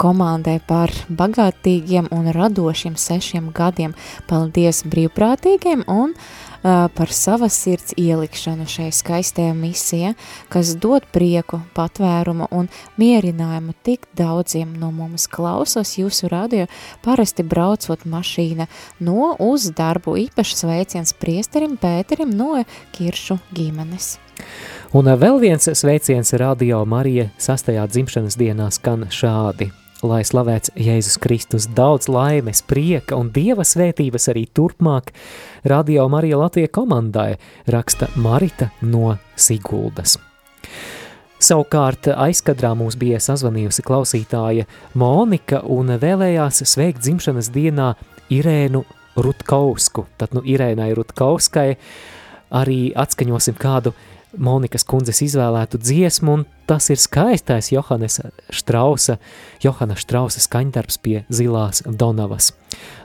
komandai 0.00 0.58
par 0.66 0.90
bagātīgiem 1.06 2.10
un 2.16 2.32
radošiem 2.34 2.98
sešiem 2.98 3.52
gadiem. 3.54 3.94
Paldies 4.26 4.82
brīvprātīgiem 4.90 5.86
un 5.86 6.16
uh, 6.16 6.49
par 6.62 7.12
savas 7.12 7.56
sirds 7.56 7.94
ielikšanu 7.96 8.66
šai 8.68 8.90
skaistajā 8.94 9.54
misijā, 9.56 10.12
kas 10.52 10.74
dod 10.80 11.06
prieku, 11.12 11.62
patvērumu 11.76 12.50
un 12.54 12.68
mierinājumu 13.00 13.74
tik 13.86 14.06
daudziem 14.16 14.74
no 14.80 14.90
mums 14.94 15.26
klausos 15.30 15.96
jūsu 15.98 16.30
radio, 16.32 16.66
parasti 17.04 17.46
braucot 17.46 18.04
mašīna 18.04 18.68
no 19.00 19.34
uz 19.40 19.70
darbu, 19.76 20.16
īpaši 20.26 20.62
sveiciens 20.62 21.14
priesterim 21.16 21.78
Pēterim 21.80 22.32
no 22.36 22.64
Kiršu 22.96 23.40
ģimenes. 23.56 24.18
Un 24.96 25.10
vēl 25.20 25.40
viens 25.40 25.68
sveiciens 25.76 26.32
Radio 26.40 26.84
Marija 26.88 27.28
sastajā 27.38 27.86
dzimšanas 27.88 28.40
dienā 28.40 28.72
skan 28.74 29.08
šādi– 29.12 29.70
lai 30.06 30.20
slavēts 30.24 30.72
Jēzus 30.78 31.18
Kristus 31.20 31.66
daudz 31.76 32.08
laimes, 32.10 32.62
prieka 32.66 33.18
un 33.18 33.30
dieva 33.34 33.64
svētības 33.66 34.28
arī 34.32 34.46
turpmāk 34.54 35.12
Radio 35.68 36.06
Marija 36.08 36.38
Latvija 36.40 36.70
komandai, 36.72 37.34
raksta 37.70 38.08
Marita 38.16 38.70
no 38.82 39.16
Siguldas. 39.36 40.16
Savukārt 41.40 42.10
aizkadrā 42.12 42.74
mums 42.76 42.98
bija 43.00 43.20
sazvanījusi 43.22 43.84
klausītāja 43.86 44.66
Monika 45.00 45.62
un 45.64 45.94
vēlējās 46.00 46.62
sveikt 46.68 47.00
dzimšanas 47.00 47.48
dienā 47.54 47.94
Irēnu 48.30 48.84
Rutkausku. 49.16 50.04
Tad 50.20 50.36
nu 50.36 50.44
Irēnai 50.44 50.92
Rutkauskai 50.96 51.70
arī 52.60 52.80
atskaņosim 52.98 53.56
kādu 53.60 53.94
uh, 53.94 54.19
Monikas 54.38 54.84
kundzes 54.86 55.22
izvēlētu 55.24 55.80
dziesmu, 55.82 56.36
un 56.38 56.44
tas 56.70 56.86
ir 56.92 57.00
skaistais 57.02 57.72
Johannes 57.72 58.20
Štrausa, 58.54 59.18
Johana 59.62 59.96
Štrausa 59.98 60.42
skaņdarbs 60.44 61.00
pie 61.02 61.24
zilās 61.32 61.82
Donavas. 61.86 62.52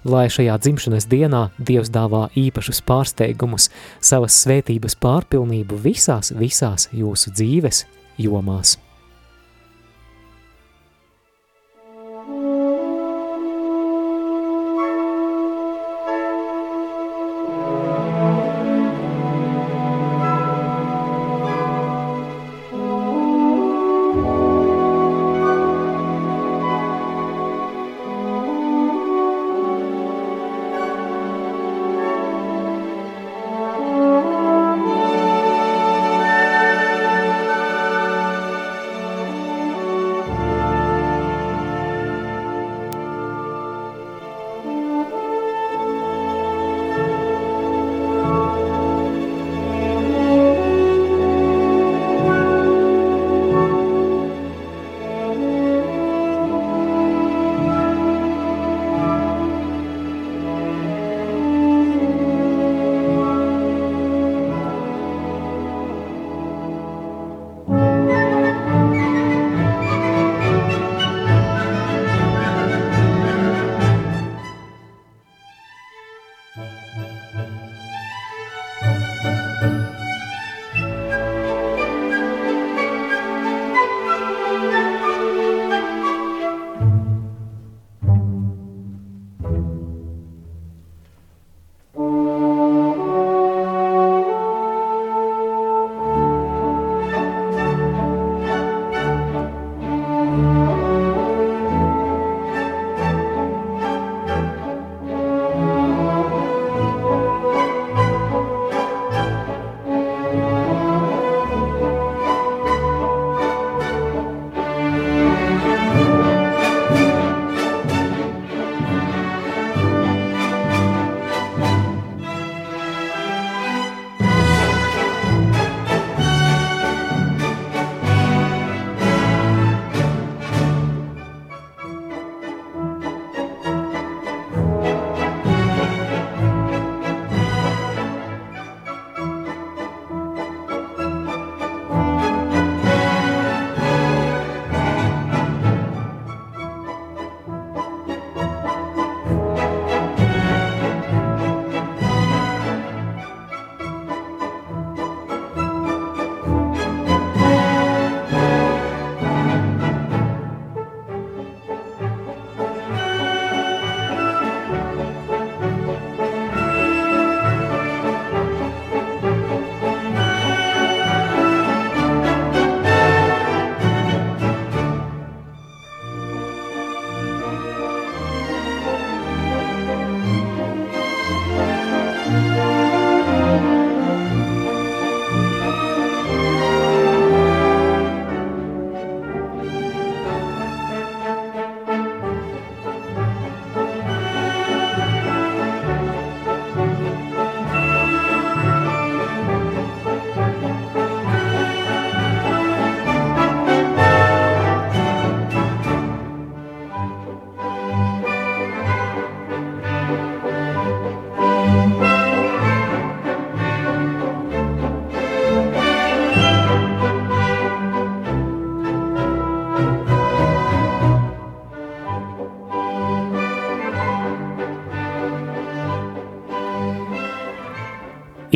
Lai 0.06 0.28
šajā 0.30 0.60
dzimšanas 0.62 1.10
dienā 1.10 1.50
Dievs 1.58 1.90
dāvā 1.94 2.28
īpašus 2.38 2.84
pārsteigumus, 2.86 3.72
savas 4.00 4.38
svētības 4.46 5.00
pārpilnību 5.02 5.82
visās, 5.90 6.34
visās 6.38 6.90
jūsu 6.94 7.34
dzīves 7.34 7.86
jomās. 8.22 8.78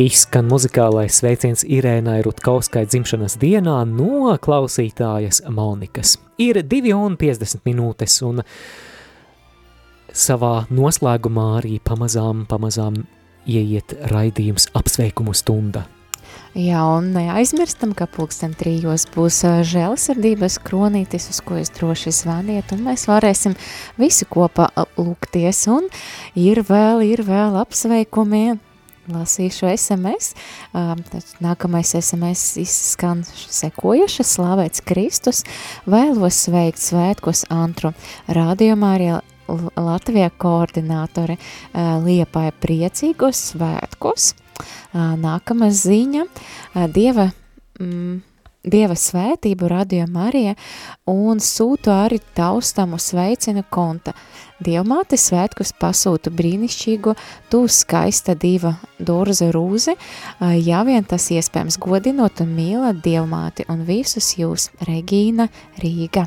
Izskan 0.00 0.46
muzikālais 0.48 1.18
sveiciens 1.18 1.60
Irēnai 1.68 2.22
Rutkauskai 2.24 2.86
dzimšanas 2.88 3.34
dienā 3.42 3.82
no 3.84 4.30
klausītājas 4.40 5.42
Monikas. 5.52 6.14
Ir 6.40 6.62
2 6.64 6.94
un 6.96 7.18
50 7.20 7.66
minūtes 7.68 8.14
un 8.24 8.40
savā 10.08 10.54
noslēgumā 10.72 11.44
arī 11.58 11.74
pamazām, 11.84 12.46
pamazām 12.48 12.96
ieiet 13.44 13.92
raidījums 14.08 14.70
apsveikumu 14.80 15.36
stunda. 15.36 15.84
Jā, 16.56 16.80
un 16.96 17.12
neaizmirstam, 17.12 17.92
ka 17.92 18.08
pulksten 18.08 18.56
trijos 18.56 19.04
būs 19.12 19.42
žēlsirdības 19.68 20.62
kronītis, 20.64 21.28
uz 21.34 21.42
ko 21.44 21.60
jūs 21.60 21.74
droši 21.76 22.14
zvaniet, 22.22 22.72
un 22.72 22.86
mēs 22.88 23.04
varēsim 23.10 23.58
visi 24.00 24.24
kopā 24.32 24.72
lūgties, 24.96 25.66
un 25.76 25.92
ir 26.40 26.64
vēl, 26.64 27.04
ir 27.04 27.26
vēl 27.28 27.60
apsveikumi, 27.60 28.56
lasīšu 29.14 29.68
SMS. 29.74 30.34
Nākamais 31.42 31.94
SMS 31.98 32.56
izskan 32.62 33.24
sekojuši, 33.26 34.26
slavēts 34.26 34.84
Kristus, 34.86 35.42
vēlos 35.90 36.38
sveikt 36.46 36.82
svētkos 36.82 37.46
Antru, 37.52 37.92
rādījumā 38.30 38.94
arī 38.98 39.10
Latvijā 39.80 40.30
koordinātori 40.38 41.36
Liepāja 41.74 42.54
priecīgos 42.62 43.50
svētkos. 43.52 44.32
Nākamā 44.94 45.70
ziņa– 45.74 46.26
Dieva, 46.94 47.30
mm, 47.80 48.18
Dieva 48.60 48.94
svētību 48.94 49.68
radio 49.72 50.04
Marija 50.10 50.54
un 51.08 51.40
sūtu 51.40 51.92
arī 51.94 52.20
taustamu 52.36 52.98
sveicinu 53.00 53.64
konta– 53.70 54.12
Dievmāte 54.60 55.16
svētkus 55.16 55.70
pasūta 55.80 56.28
brīnišķīgu, 56.36 57.14
tu 57.48 57.62
skaista 57.72 58.34
diva 58.36 58.74
Dorza 59.00 59.48
Rūze, 59.54 59.94
ja 60.60 60.82
vien 60.84 61.06
tas 61.08 61.30
iespējams 61.32 61.78
godinot 61.80 62.42
un 62.44 62.52
mīlat 62.58 63.00
Dievmāti 63.00 63.64
un 63.72 63.86
visus 63.88 64.34
jūs, 64.36 64.68
Regīna 64.84 65.48
Rīga. 65.80 66.26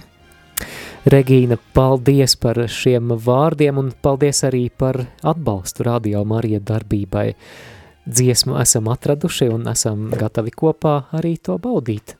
Regīna, 1.05 1.59
paldies 1.77 2.33
par 2.41 2.57
šiem 2.65 3.13
vārdiem 3.21 3.77
un 3.77 3.93
paldies 4.01 4.41
arī 4.49 4.65
par 4.73 5.03
atbalstu 5.21 5.85
Radio 5.85 6.25
Marija 6.25 6.63
darbībai. 6.63 7.27
Dziesmu 8.09 8.57
esam 8.63 8.89
atraduši 8.89 9.51
un 9.53 9.69
esam 9.69 10.09
gatavi 10.09 10.57
kopā 10.57 10.97
arī 11.13 11.37
to 11.37 11.61
baudīt. 11.61 12.17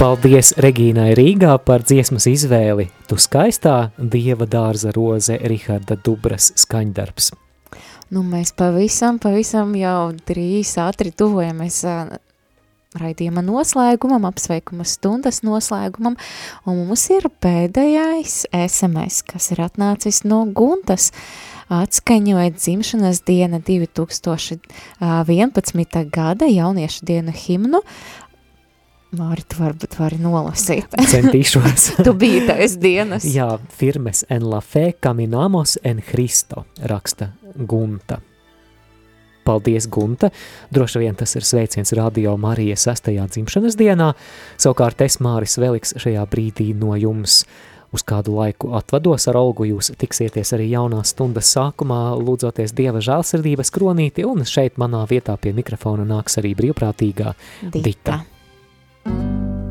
Paldies 0.00 0.54
Regīnai 0.56 1.10
Rīgā 1.12 1.58
par 1.60 1.82
dziesmas 1.84 2.24
izvēli. 2.30 2.86
Tu 3.04 3.18
skaistā 3.20 3.92
Dieva 4.00 4.46
dārza 4.48 4.88
roze 4.96 5.36
Riharda 5.36 5.92
Dubras 6.00 6.56
skaņdarbs. 6.56 7.26
Nu, 8.08 8.22
mēs 8.24 8.56
pavisam, 8.56 9.18
pavisam 9.20 9.74
jau 9.76 10.16
drīz 10.24 10.72
ātri 10.80 11.12
tuvojamies 11.12 11.84
raidījuma 12.96 13.44
noslēgumam, 13.44 14.24
apsveikuma 14.30 14.88
stundas 14.88 15.44
noslēgumam, 15.44 16.16
un 16.64 16.80
mums 16.80 17.04
ir 17.12 17.28
pēdējais 17.44 18.48
SMS, 18.56 19.20
kas 19.28 19.52
ir 19.52 19.60
atnācis 19.68 20.24
no 20.24 20.48
Guntas. 20.48 21.12
Atskaņoja 21.70 22.56
dzimšanas 22.56 23.20
diena 23.28 23.60
2011. 23.68 24.64
gada 26.10 26.48
jauniešu 26.48 27.04
dienu 27.06 27.30
himnu. 27.44 27.84
Māri, 29.18 29.42
tu 29.42 29.58
varbūt 29.58 29.96
vari 29.98 30.20
nolasīt. 30.22 30.92
Centīšos. 31.12 31.86
tu 32.06 32.14
biji 32.14 32.44
tais 32.46 32.76
dienas. 32.78 33.26
Jā, 33.26 33.56
firmes 33.74 34.22
en 34.30 34.46
la 34.52 34.60
fe 34.62 34.92
caminamos 35.02 35.78
en 35.82 36.02
Cristo, 36.06 36.66
raksta 36.86 37.32
Gunta. 37.56 38.20
Paldies, 39.42 39.88
Gunta! 39.90 40.30
Droši 40.70 41.02
vien 41.02 41.18
tas 41.18 41.34
ir 41.34 41.46
sveiciens 41.48 41.90
Radio 41.98 42.36
Marijas 42.38 42.86
6. 42.86 43.10
dzimšanas 43.34 43.74
dienā. 43.80 44.12
Savukārt 44.60 45.02
es, 45.02 45.18
Māris 45.18 45.58
Veliks, 45.58 45.96
šajā 45.98 46.22
brīdī 46.30 46.70
no 46.78 46.94
jums 46.94 47.40
uz 47.90 48.04
kādu 48.06 48.36
laiku 48.36 48.76
atvados 48.78 49.26
ar 49.26 49.40
Olgu. 49.40 49.66
Jūs 49.72 49.90
tiksieties 49.98 50.54
arī 50.54 50.70
jaunās 50.70 51.16
stundas 51.16 51.50
sākumā, 51.56 52.12
lūdzoties 52.20 52.76
Dieva 52.78 53.02
žēlsirdības 53.02 53.74
kronīti, 53.74 54.28
un 54.28 54.46
šeit 54.46 54.78
manā 54.78 55.02
vietā 55.10 55.34
pie 55.40 55.56
mikrofona 55.56 56.06
nāks 56.06 56.38
arī 56.38 56.54
brīvprātīgā 56.60 57.34
Dita. 57.72 57.80
Dita. 57.88 58.20
Thank 59.04 59.20
you. 59.22 59.69